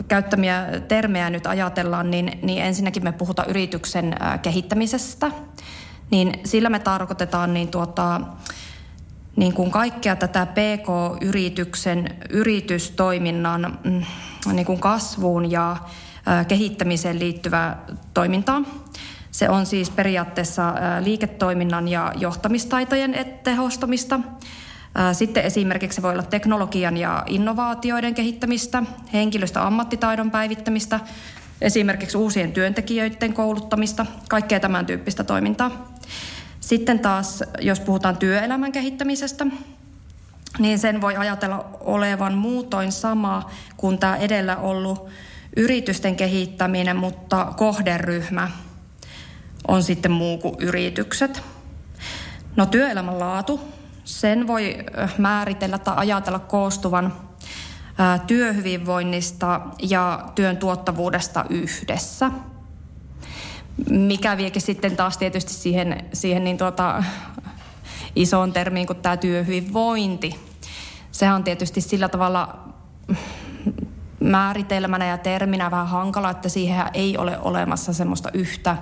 käyttämiä 0.09 0.67
termejä 0.89 1.31
nyt 1.31 1.47
ajatellaan, 1.47 2.11
niin, 2.11 2.39
niin 2.43 2.63
ensinnäkin 2.63 3.05
me 3.05 3.13
puhutaan 3.13 3.51
yrityksen 3.51 4.17
kehittämisestä– 4.43 5.31
niin 6.11 6.33
sillä 6.45 6.71
me 6.71 6.79
tarkoitetaan 6.79 7.55
niin 7.55 7.69
tuota, 7.69 8.21
niin 9.37 9.53
kuin 9.53 9.71
kaikkea 9.71 10.17
tätä 10.17 10.47
PK-yrityksen 10.47 12.17
yritystoiminnan 12.31 13.79
mm, 13.85 14.03
niin 14.53 14.67
kuin 14.67 14.81
kasvuun 14.81 15.51
ja 15.51 15.77
kehittämiseen 16.49 17.19
liittyvää 17.19 17.85
toimintaa. 18.15 18.63
Se 19.31 19.49
on 19.49 19.67
siis 19.67 19.91
periaatteessa 19.91 20.75
liiketoiminnan 21.01 21.89
ja 21.89 22.13
johtamistaitojen 22.17 23.15
tehostamista. 23.43 24.21
Sitten 25.13 25.45
esimerkiksi 25.45 25.97
se 25.97 26.03
voi 26.03 26.13
olla 26.13 26.23
teknologian 26.23 26.97
ja 26.97 27.23
innovaatioiden 27.27 28.15
kehittämistä, 28.15 28.83
henkilöstö 29.13 29.61
ammattitaidon 29.61 30.31
päivittämistä, 30.31 31.01
esimerkiksi 31.61 32.17
uusien 32.17 32.53
työntekijöiden 32.53 33.33
kouluttamista, 33.33 34.07
kaikkea 34.29 34.61
tämän 34.61 34.87
tyyppistä 34.87 35.25
toimintaa. 35.25 35.94
Sitten 36.61 36.99
taas, 36.99 37.43
jos 37.61 37.81
puhutaan 37.81 38.17
työelämän 38.17 38.73
kehittämisestä, 38.73 39.47
niin 40.59 40.79
sen 40.79 41.01
voi 41.01 41.17
ajatella 41.17 41.79
olevan 41.81 42.35
muutoin 42.35 42.93
sama 42.93 43.51
kuin 43.77 43.99
tämä 43.99 44.17
edellä 44.17 44.57
ollut 44.57 45.09
yritysten 45.57 46.17
kehittäminen, 46.17 46.97
mutta 46.97 47.53
kohderyhmä 47.57 48.51
on 49.69 49.83
sitten 49.83 50.13
muu 50.13 50.39
kuin 50.39 50.57
yritykset. 50.59 51.43
No 52.57 52.67
työelämän 52.67 53.19
laatu, 53.19 53.61
sen 54.05 54.47
voi 54.47 54.77
määritellä 55.19 55.79
tai 55.79 55.95
ajatella 55.97 56.39
koostuvan 56.39 57.13
työhyvinvoinnista 58.27 59.61
ja 59.83 60.29
työn 60.35 60.57
tuottavuudesta 60.57 61.45
yhdessä. 61.51 62.31
Mikä 63.91 64.37
viekin 64.37 64.63
sitten 64.63 64.97
taas 64.97 65.19
tietysti 65.19 65.53
siihen, 65.53 66.05
siihen 66.13 66.45
niin 66.45 66.59
tuota, 66.59 67.05
isoon 68.17 68.53
termiin 68.53 68.87
kuin 68.87 68.99
tämä 68.99 69.17
työhyvinvointi. 69.17 70.41
Sehän 71.13 71.35
on 71.35 71.45
tietysti 71.45 71.81
sillä 71.81 72.09
tavalla 72.09 72.59
määritelmänä 74.21 75.07
ja 75.07 75.19
terminä 75.19 75.71
vähän 75.71 75.89
hankala, 75.89 76.31
että 76.31 76.49
siihen 76.49 76.87
ei 76.95 77.17
ole 77.19 77.39
olemassa 77.39 77.93
semmoista 77.93 78.31
yhtä 78.33 78.77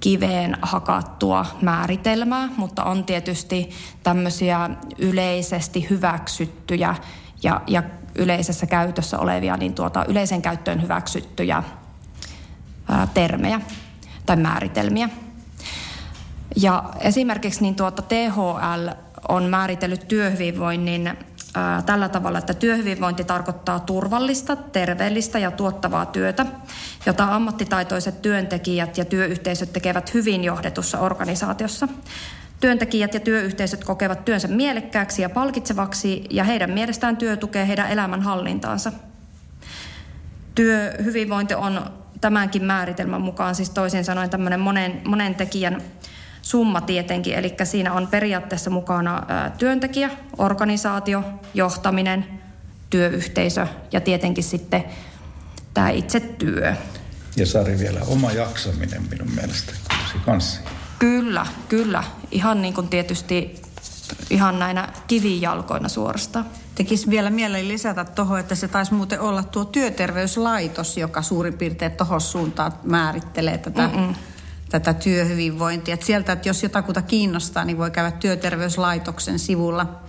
kiveen 0.00 0.56
hakattua 0.62 1.46
määritelmää, 1.62 2.48
mutta 2.56 2.84
on 2.84 3.04
tietysti 3.04 3.70
tämmöisiä 4.02 4.70
yleisesti 4.98 5.86
hyväksyttyjä 5.90 6.94
ja, 7.42 7.60
ja 7.66 7.82
yleisessä 8.14 8.66
käytössä 8.66 9.18
olevia, 9.18 9.56
niin 9.56 9.74
tuota, 9.74 10.04
yleisen 10.08 10.42
käyttöön 10.42 10.82
hyväksyttyjä 10.82 11.62
ää, 12.88 13.08
termejä 13.14 13.60
tai 14.30 14.36
määritelmiä. 14.36 15.08
Ja 16.56 16.84
esimerkiksi 17.00 17.62
niin 17.62 17.74
tuota 17.74 18.02
THL 18.02 18.88
on 19.28 19.44
määritellyt 19.44 20.08
työhyvinvoinnin 20.08 21.06
ää, 21.54 21.82
tällä 21.82 22.08
tavalla, 22.08 22.38
että 22.38 22.54
työhyvinvointi 22.54 23.24
tarkoittaa 23.24 23.80
turvallista, 23.80 24.56
terveellistä 24.56 25.38
ja 25.38 25.50
tuottavaa 25.50 26.06
työtä, 26.06 26.46
jota 27.06 27.34
ammattitaitoiset 27.34 28.22
työntekijät 28.22 28.98
ja 28.98 29.04
työyhteisöt 29.04 29.72
tekevät 29.72 30.14
hyvin 30.14 30.44
johdetussa 30.44 30.98
organisaatiossa. 30.98 31.88
Työntekijät 32.60 33.14
ja 33.14 33.20
työyhteisöt 33.20 33.84
kokevat 33.84 34.24
työnsä 34.24 34.48
mielekkääksi 34.48 35.22
ja 35.22 35.30
palkitsevaksi 35.30 36.24
ja 36.30 36.44
heidän 36.44 36.70
mielestään 36.70 37.16
työ 37.16 37.36
tukee 37.36 37.68
heidän 37.68 37.90
elämänhallintaansa. 37.90 38.92
Työhyvinvointi 40.54 41.54
on 41.54 41.99
tämänkin 42.20 42.64
määritelmän 42.64 43.20
mukaan 43.20 43.54
siis 43.54 43.70
toisin 43.70 44.04
sanoen 44.04 44.30
tämmöinen 44.30 44.60
monen, 44.60 45.00
monen 45.04 45.34
tekijän 45.34 45.82
summa 46.42 46.80
tietenkin, 46.80 47.34
eli 47.34 47.54
siinä 47.64 47.92
on 47.92 48.06
periaatteessa 48.06 48.70
mukana 48.70 49.22
työntekijä, 49.58 50.10
organisaatio, 50.38 51.24
johtaminen, 51.54 52.26
työyhteisö 52.90 53.66
ja 53.92 54.00
tietenkin 54.00 54.44
sitten 54.44 54.84
tämä 55.74 55.90
itse 55.90 56.20
työ. 56.20 56.74
Ja 57.36 57.46
Sari 57.46 57.78
vielä 57.78 58.00
oma 58.06 58.32
jaksaminen 58.32 59.02
minun 59.10 59.30
mielestä 59.30 59.72
kanssa. 60.24 60.60
Kyllä, 60.98 61.46
kyllä. 61.68 62.04
Ihan 62.30 62.62
niin 62.62 62.74
kuin 62.74 62.88
tietysti 62.88 63.62
ihan 64.30 64.58
näinä 64.58 64.88
kivijalkoina 65.06 65.88
suorastaan. 65.88 66.46
Tekisi 66.74 67.10
vielä 67.10 67.30
mieleen 67.30 67.68
lisätä 67.68 68.04
tuohon, 68.04 68.40
että 68.40 68.54
se 68.54 68.68
taisi 68.68 68.94
muuten 68.94 69.20
olla 69.20 69.42
tuo 69.42 69.64
työterveyslaitos, 69.64 70.96
joka 70.96 71.22
suurin 71.22 71.58
piirtein 71.58 71.92
tuohon 71.92 72.20
suuntaan 72.20 72.72
määrittelee 72.82 73.58
tätä, 73.58 73.88
Mm-mm. 73.88 74.14
tätä 74.70 74.94
työhyvinvointia. 74.94 75.94
Et 75.94 76.02
sieltä, 76.02 76.32
että 76.32 76.48
jos 76.48 76.62
jotakuta 76.62 77.02
kiinnostaa, 77.02 77.64
niin 77.64 77.78
voi 77.78 77.90
käydä 77.90 78.10
työterveyslaitoksen 78.10 79.38
sivulla, 79.38 80.00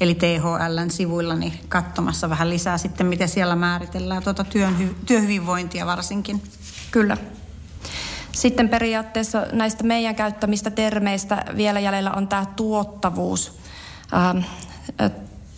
eli 0.00 0.14
THLn 0.14 0.90
sivuilla, 0.90 1.34
niin 1.34 1.60
katsomassa 1.68 2.30
vähän 2.30 2.50
lisää 2.50 2.78
sitten, 2.78 3.06
miten 3.06 3.28
siellä 3.28 3.56
määritellään 3.56 4.22
tuota 4.22 4.44
työn, 4.44 4.96
työhyvinvointia 5.06 5.86
varsinkin. 5.86 6.42
Kyllä. 6.90 7.16
Sitten 8.32 8.68
periaatteessa 8.68 9.46
näistä 9.52 9.84
meidän 9.84 10.14
käyttämistä 10.14 10.70
termeistä 10.70 11.44
vielä 11.56 11.80
jäljellä 11.80 12.12
on 12.12 12.28
tämä 12.28 12.46
tuottavuus. 12.56 13.58
Ähm, 14.14 14.38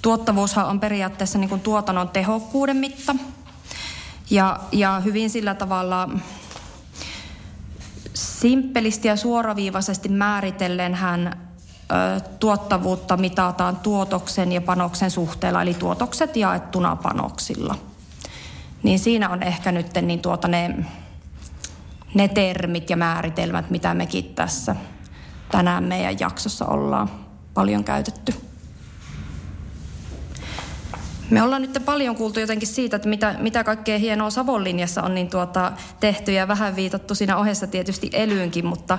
tuottavuushan 0.02 0.66
on 0.66 0.80
periaatteessa 0.80 1.38
niin 1.38 1.48
kuin 1.48 1.60
tuotannon 1.60 2.08
tehokkuuden 2.08 2.76
mitta. 2.76 3.16
Ja, 4.30 4.60
ja 4.72 5.00
hyvin 5.00 5.30
sillä 5.30 5.54
tavalla 5.54 6.08
simppelisti 8.14 9.08
ja 9.08 9.16
suoraviivaisesti 9.16 10.08
määritellen 10.08 10.94
hän 10.94 11.50
tuottavuutta 12.40 13.16
mitataan 13.16 13.76
tuotoksen 13.76 14.52
ja 14.52 14.60
panoksen 14.60 15.10
suhteella, 15.10 15.62
eli 15.62 15.74
tuotokset 15.74 16.36
jaettuna 16.36 16.96
panoksilla. 16.96 17.74
Niin 18.82 18.98
siinä 18.98 19.28
on 19.28 19.42
ehkä 19.42 19.72
nyt 19.72 19.86
niin 20.02 20.22
tuota 20.22 20.48
ne 20.48 20.84
ne 22.14 22.28
termit 22.28 22.90
ja 22.90 22.96
määritelmät, 22.96 23.70
mitä 23.70 23.94
mekin 23.94 24.34
tässä 24.34 24.76
tänään 25.50 25.84
meidän 25.84 26.20
jaksossa 26.20 26.66
ollaan 26.66 27.10
paljon 27.54 27.84
käytetty. 27.84 28.49
Me 31.30 31.42
ollaan 31.42 31.62
nyt 31.62 31.82
paljon 31.84 32.16
kuultu 32.16 32.40
jotenkin 32.40 32.68
siitä, 32.68 32.96
että 32.96 33.08
mitä, 33.08 33.34
mitä 33.38 33.64
kaikkea 33.64 33.98
hienoa 33.98 34.30
Savonlinjassa 34.30 35.02
on 35.02 35.14
niin 35.14 35.30
tuota, 35.30 35.72
tehty 36.00 36.32
ja 36.32 36.48
vähän 36.48 36.76
viitattu 36.76 37.14
siinä 37.14 37.36
ohessa 37.36 37.66
tietysti 37.66 38.10
elyynkin, 38.12 38.66
mutta 38.66 38.98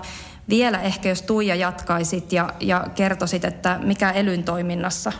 vielä 0.49 0.81
ehkä 0.81 1.09
jos 1.09 1.21
Tuija 1.21 1.55
jatkaisit 1.55 2.33
ja, 2.33 2.53
ja 2.59 2.87
kertoisit, 2.95 3.45
että 3.45 3.79
mikä 3.83 4.11
elyn 4.11 4.43
toiminnassa 4.43 5.11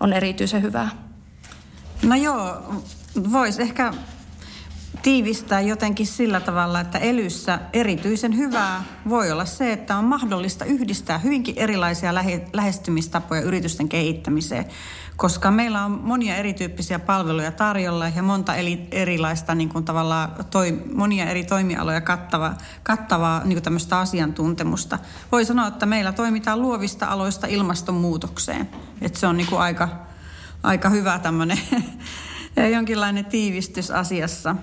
on 0.00 0.12
erityisen 0.12 0.62
hyvää. 0.62 0.90
No 2.02 2.16
joo, 2.16 2.74
voisi 3.32 3.62
ehkä 3.62 3.92
tiivistää 5.02 5.60
jotenkin 5.60 6.06
sillä 6.06 6.40
tavalla, 6.40 6.80
että 6.80 6.98
elyssä 6.98 7.58
erityisen 7.72 8.36
hyvää 8.36 8.84
voi 9.08 9.30
olla 9.30 9.44
se, 9.44 9.72
että 9.72 9.96
on 9.96 10.04
mahdollista 10.04 10.64
yhdistää 10.64 11.18
hyvinkin 11.18 11.58
erilaisia 11.58 12.14
lähestymistapoja 12.52 13.40
yritysten 13.40 13.88
kehittämiseen, 13.88 14.64
koska 15.20 15.50
meillä 15.50 15.84
on 15.84 16.00
monia 16.02 16.36
erityyppisiä 16.36 16.98
palveluja 16.98 17.52
tarjolla 17.52 18.08
ja 18.08 18.22
monta 18.22 18.52
erilaista 18.90 19.54
niin 19.54 19.68
kuin 19.68 19.84
tavallaan 19.84 20.32
toi, 20.50 20.82
monia 20.94 21.26
eri 21.26 21.44
toimialoja 21.44 22.00
kattava, 22.00 22.54
kattavaa 22.82 23.40
niin 23.44 23.54
kuin 23.54 23.62
tämmöistä 23.62 23.98
asiantuntemusta. 23.98 24.98
Voi 25.32 25.44
sanoa, 25.44 25.66
että 25.66 25.86
meillä 25.86 26.12
toimitaan 26.12 26.62
luovista 26.62 27.06
aloista 27.06 27.46
ilmastonmuutokseen. 27.46 28.68
Että 29.00 29.18
se 29.18 29.26
on 29.26 29.36
niin 29.36 29.46
kuin 29.46 29.60
aika, 29.60 29.88
aika 30.62 30.88
hyvä 30.88 31.18
tämmöinen 31.18 31.58
jonkinlainen 32.76 33.24
tiivistys 33.24 33.90
asiassa. 33.90 34.56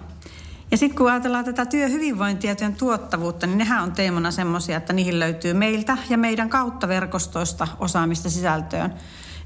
Ja 0.71 0.77
sitten 0.77 0.97
kun 0.97 1.11
ajatellaan 1.11 1.45
tätä 1.45 1.65
työhyvinvointia 1.65 2.51
ja 2.51 2.55
työn 2.55 2.75
tuottavuutta, 2.75 3.47
niin 3.47 3.57
nehän 3.57 3.83
on 3.83 3.91
teemana 3.91 4.31
semmoisia, 4.31 4.77
että 4.77 4.93
niihin 4.93 5.19
löytyy 5.19 5.53
meiltä 5.53 5.97
ja 6.09 6.17
meidän 6.17 6.49
kautta 6.49 6.87
verkostoista 6.87 7.67
osaamista 7.79 8.29
sisältöön. 8.29 8.93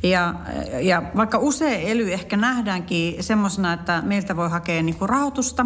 Ja, 0.03 0.35
ja 0.81 1.03
vaikka 1.15 1.37
usein 1.37 1.87
ely 1.87 2.13
ehkä 2.13 2.37
nähdäänkin 2.37 3.23
semmoisena, 3.23 3.73
että 3.73 4.01
meiltä 4.01 4.35
voi 4.35 4.49
hakea 4.49 4.83
niinku 4.83 5.07
rahoitusta, 5.07 5.65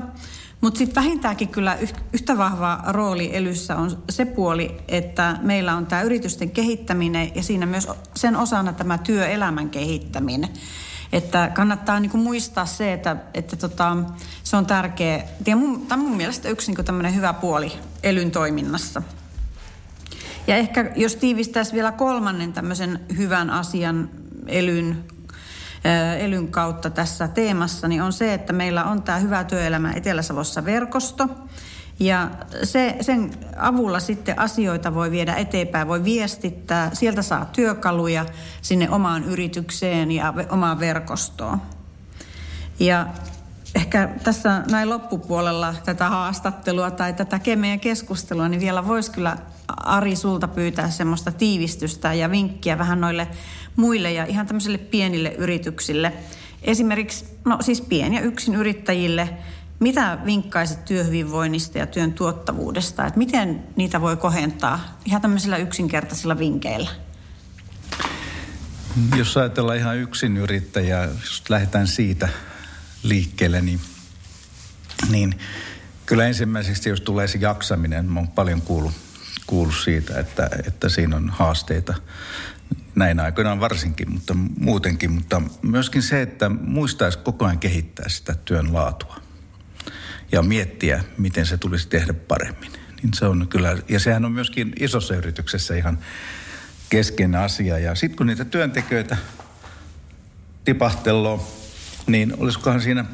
mutta 0.61 0.77
sitten 0.77 1.03
vähintäänkin 1.03 1.47
kyllä 1.47 1.77
yhtä 2.13 2.37
vahva 2.37 2.79
rooli 2.87 3.35
elyssä 3.35 3.75
on 3.75 4.03
se 4.09 4.25
puoli, 4.25 4.77
että 4.87 5.37
meillä 5.41 5.75
on 5.75 5.85
tämä 5.85 6.01
yritysten 6.01 6.51
kehittäminen 6.51 7.31
ja 7.35 7.43
siinä 7.43 7.65
myös 7.65 7.87
sen 8.15 8.35
osana 8.35 8.73
tämä 8.73 8.97
työelämän 8.97 9.69
kehittäminen. 9.69 10.49
Että 11.13 11.51
kannattaa 11.53 11.99
niin 11.99 12.09
kuin 12.09 12.23
muistaa 12.23 12.65
se, 12.65 12.93
että, 12.93 13.15
että 13.33 13.55
tota, 13.55 13.97
se 14.43 14.57
on 14.57 14.65
tärkeä. 14.65 15.23
Tämä 15.43 15.61
on 15.91 15.99
mun 15.99 16.17
mielestä 16.17 16.49
yksi 16.49 16.71
niin 16.71 16.85
tämmöinen 16.85 17.15
hyvä 17.15 17.33
puoli 17.33 17.71
elyn 18.03 18.31
toiminnassa. 18.31 19.01
Ja 20.47 20.55
ehkä 20.55 20.91
jos 20.95 21.15
tiivistäisi 21.15 21.73
vielä 21.73 21.91
kolmannen 21.91 22.53
tämmöisen 22.53 22.99
hyvän 23.17 23.49
asian 23.49 24.09
elyn, 24.47 25.03
elyn 26.19 26.47
kautta 26.47 26.89
tässä 26.89 27.27
teemassa, 27.27 27.87
niin 27.87 28.01
on 28.01 28.13
se, 28.13 28.33
että 28.33 28.53
meillä 28.53 28.83
on 28.83 29.03
tämä 29.03 29.17
Hyvä 29.17 29.43
työelämä 29.43 29.91
Etelä-Savossa 29.91 30.65
verkosto– 30.65 31.29
ja 31.99 32.31
se, 32.63 32.97
sen 33.01 33.31
avulla 33.57 33.99
sitten 33.99 34.39
asioita 34.39 34.93
voi 34.93 35.11
viedä 35.11 35.35
eteenpäin, 35.35 35.87
voi 35.87 36.03
viestittää. 36.03 36.89
Sieltä 36.93 37.21
saa 37.21 37.45
työkaluja 37.45 38.25
sinne 38.61 38.89
omaan 38.89 39.23
yritykseen 39.23 40.11
ja 40.11 40.33
omaan 40.49 40.79
verkostoon. 40.79 41.61
Ja 42.79 43.07
ehkä 43.75 44.09
tässä 44.23 44.63
näin 44.71 44.89
loppupuolella 44.89 45.75
tätä 45.85 46.09
haastattelua 46.09 46.91
tai 46.91 47.13
tätä 47.13 47.39
meidän 47.55 47.79
keskustelua, 47.79 48.49
niin 48.49 48.61
vielä 48.61 48.87
voisi 48.87 49.11
kyllä 49.11 49.37
Ari 49.67 50.15
sulta 50.15 50.47
pyytää 50.47 50.89
semmoista 50.89 51.31
tiivistystä 51.31 52.13
ja 52.13 52.31
vinkkiä 52.31 52.77
vähän 52.77 53.01
noille 53.01 53.27
muille 53.75 54.13
ja 54.13 54.25
ihan 54.25 54.47
tämmöisille 54.47 54.77
pienille 54.77 55.35
yrityksille. 55.37 56.13
Esimerkiksi, 56.61 57.25
no 57.45 57.57
siis 57.61 57.81
pien- 57.81 58.13
ja 58.13 58.21
yksin 58.21 58.55
yrittäjille– 58.55 59.29
mitä 59.79 60.17
vinkkaisit 60.25 60.85
työhyvinvoinnista 60.85 61.77
ja 61.77 61.87
työn 61.87 62.13
tuottavuudesta? 62.13 63.05
Että 63.05 63.17
miten 63.17 63.63
niitä 63.75 64.01
voi 64.01 64.17
kohentaa 64.17 64.97
ihan 65.05 65.21
tämmöisillä 65.21 65.57
yksinkertaisilla 65.57 66.39
vinkkeillä? 66.39 66.89
Jos 69.15 69.37
ajatellaan 69.37 69.77
ihan 69.77 69.97
yksin 69.97 70.37
yrittäjää, 70.37 71.03
jos 71.03 71.43
lähdetään 71.49 71.87
siitä 71.87 72.29
liikkeelle, 73.03 73.61
niin, 73.61 73.79
niin 75.09 75.39
kyllä 76.05 76.25
ensimmäiseksi, 76.27 76.89
jos 76.89 77.01
tulee 77.01 77.27
se 77.27 77.37
jaksaminen, 77.37 78.05
mä 78.05 78.19
oon 78.19 78.27
paljon 78.27 78.61
kuullut, 78.61 78.93
kuullut 79.47 79.75
siitä, 79.83 80.19
että, 80.19 80.49
että 80.67 80.89
siinä 80.89 81.15
on 81.15 81.29
haasteita 81.29 81.93
näin 82.95 83.19
aikoinaan 83.19 83.59
varsinkin, 83.59 84.11
mutta 84.11 84.33
muutenkin. 84.59 85.11
Mutta 85.11 85.41
myöskin 85.61 86.01
se, 86.01 86.21
että 86.21 86.49
muistaisi 86.49 87.17
koko 87.17 87.45
ajan 87.45 87.59
kehittää 87.59 88.09
sitä 88.09 88.35
työn 88.45 88.73
laatua 88.73 89.15
ja 90.31 90.41
miettiä, 90.41 91.03
miten 91.17 91.45
se 91.45 91.57
tulisi 91.57 91.87
tehdä 91.87 92.13
paremmin. 92.13 92.71
Niin 93.01 93.13
se 93.13 93.25
on 93.25 93.47
kyllä, 93.49 93.77
ja 93.89 93.99
sehän 93.99 94.25
on 94.25 94.31
myöskin 94.31 94.73
isossa 94.79 95.15
yrityksessä 95.15 95.75
ihan 95.75 95.99
keskeinen 96.89 97.41
asia. 97.41 97.79
Ja 97.79 97.95
sitten 97.95 98.17
kun 98.17 98.27
niitä 98.27 98.45
työntekijöitä 98.45 99.17
tipahteloo, 100.65 101.47
niin 102.07 102.33
olisikohan 102.37 102.81
siinä 102.81 103.05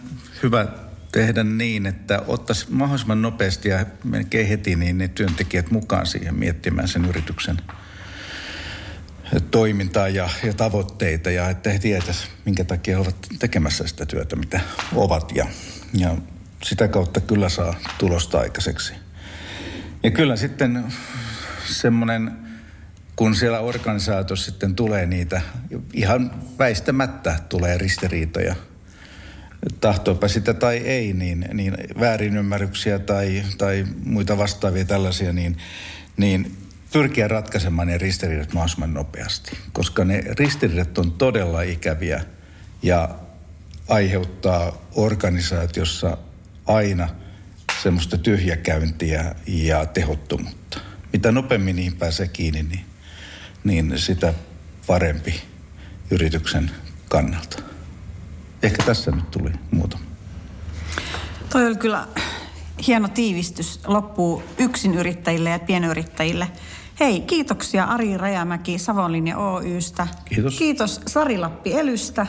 hyvä 0.44 0.68
tehdä 1.12 1.44
niin, 1.44 1.86
että 1.86 2.22
ottaisi 2.28 2.66
mahdollisimman 2.70 3.22
nopeasti 3.22 3.70
ja 3.70 3.86
melkein 4.04 4.48
heti 4.48 4.76
niin 4.76 4.98
ne 4.98 5.08
työntekijät 5.08 5.72
mukaan 5.72 6.06
siihen 6.06 6.36
miettimään 6.36 6.88
sen 6.88 7.06
yrityksen 7.06 7.58
toimintaa 9.40 10.08
ja, 10.08 10.30
ja 10.44 10.54
tavoitteita 10.54 11.32
ja 11.32 11.50
että 11.50 11.70
he 11.70 11.80
tietäisivät, 11.80 12.32
minkä 12.46 12.64
takia 12.64 13.00
ovat 13.00 13.16
tekemässä 13.40 13.88
sitä 13.88 14.06
työtä, 14.06 14.36
mitä 14.36 14.60
ovat 14.96 15.36
ja, 15.36 15.48
ja 15.94 16.16
sitä 16.64 16.88
kautta 16.88 17.22
kyllä 17.22 17.50
saa 17.50 17.76
tulosta 17.98 18.40
aikaiseksi. 18.40 18.94
Ja 20.04 20.12
kyllä 20.12 20.36
sitten 20.36 20.84
semmoinen, 21.66 22.32
kun 23.16 23.36
siellä 23.36 23.60
organisaatiossa 23.60 24.52
sitten 24.52 24.76
tulee 24.76 25.06
niitä, 25.06 25.42
ihan 25.94 26.32
väistämättä 26.60 27.40
tulee 27.50 27.78
ristiriitoja, 27.78 28.56
tahtoipa 29.82 30.28
sitä 30.28 30.54
tai 30.54 30.78
ei, 30.78 31.14
niin, 31.14 31.46
niin 31.54 31.78
väärinymmärryksiä 32.00 33.00
tai, 33.00 33.44
tai 33.58 33.86
muita 34.06 34.38
vastaavia 34.38 34.86
tällaisia, 34.86 35.34
niin, 35.34 35.58
niin 36.18 36.61
pyrkiä 36.94 37.28
ratkaisemaan 37.28 37.88
ne 37.88 37.98
ristiriidat 37.98 38.54
mahdollisimman 38.54 38.94
nopeasti. 38.94 39.58
Koska 39.74 40.06
ne 40.06 40.24
ristiriidat 40.40 40.98
on 40.98 41.12
todella 41.12 41.62
ikäviä 41.62 42.24
ja 42.84 43.10
aiheuttaa 43.88 44.78
organisaatiossa 44.96 46.18
aina 46.66 47.10
semmoista 47.84 48.18
tyhjäkäyntiä 48.18 49.36
ja 49.48 49.86
tehottomuutta. 49.86 50.80
Mitä 51.14 51.32
nopeammin 51.32 51.76
niihin 51.76 51.96
pääsee 51.96 52.28
kiinni, 52.28 52.64
niin, 52.64 52.86
niin 53.64 54.00
sitä 54.00 54.34
parempi 54.88 55.42
yrityksen 56.12 56.72
kannalta. 57.10 57.62
Ehkä 58.64 58.84
tässä 58.86 59.12
nyt 59.12 59.32
tuli 59.32 59.52
muutama. 59.72 60.04
Toi 61.50 61.68
oli 61.68 61.76
kyllä 61.76 62.08
hieno 62.88 63.08
tiivistys 63.08 63.80
loppuu 63.86 64.44
yrittäjille 65.00 65.50
ja 65.50 65.60
pienyrittäjille. 65.60 66.48
Hei, 67.02 67.22
kiitoksia 67.22 67.84
Ari 67.84 68.18
Rajamäki 68.18 68.80
Savonlinja 68.80 69.38
Oystä. 69.38 70.08
Kiitos. 70.26 70.58
Kiitos 70.58 71.02
Sari 71.08 71.38
Lappi 71.38 71.74
Elystä. 71.74 72.28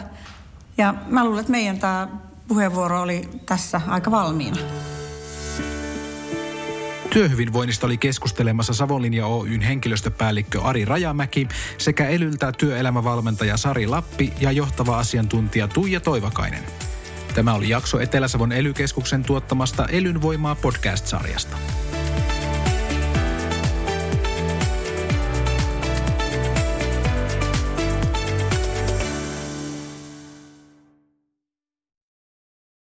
Ja 0.79 0.95
mä 1.07 1.25
luulen, 1.25 1.41
että 1.41 1.51
meidän 1.51 1.79
tämä 1.79 2.09
puheenvuoro 2.49 3.03
oli 3.03 3.29
tässä 3.47 3.81
aika 3.87 4.11
valmiina. 4.11 4.57
Työhyvinvoinnista 7.11 7.87
oli 7.87 7.97
keskustelemassa 7.97 8.75
Savonlinja 8.75 9.27
Oyn 9.27 9.61
henkilöstöpäällikkö 9.61 10.63
Ari 10.63 10.85
Rajamäki 10.85 11.49
sekä 11.79 12.09
Elyltä 12.09 12.53
työelämävalmentaja 12.53 13.57
Sari 13.57 13.87
Lappi 13.87 14.33
ja 14.41 14.53
johtava 14.53 14.99
asiantuntija 14.99 15.69
Tuija 15.69 16.01
Toivakainen. 16.01 16.63
Tämä 17.35 17.55
oli 17.55 17.69
jakso 17.69 18.01
Etelä-Savon 18.01 18.53
elykeskuksen 18.53 19.25
tuottamasta 19.25 19.87
Elyn 19.87 20.23
voimaa 20.23 20.55
podcast-sarjasta. 20.55 21.57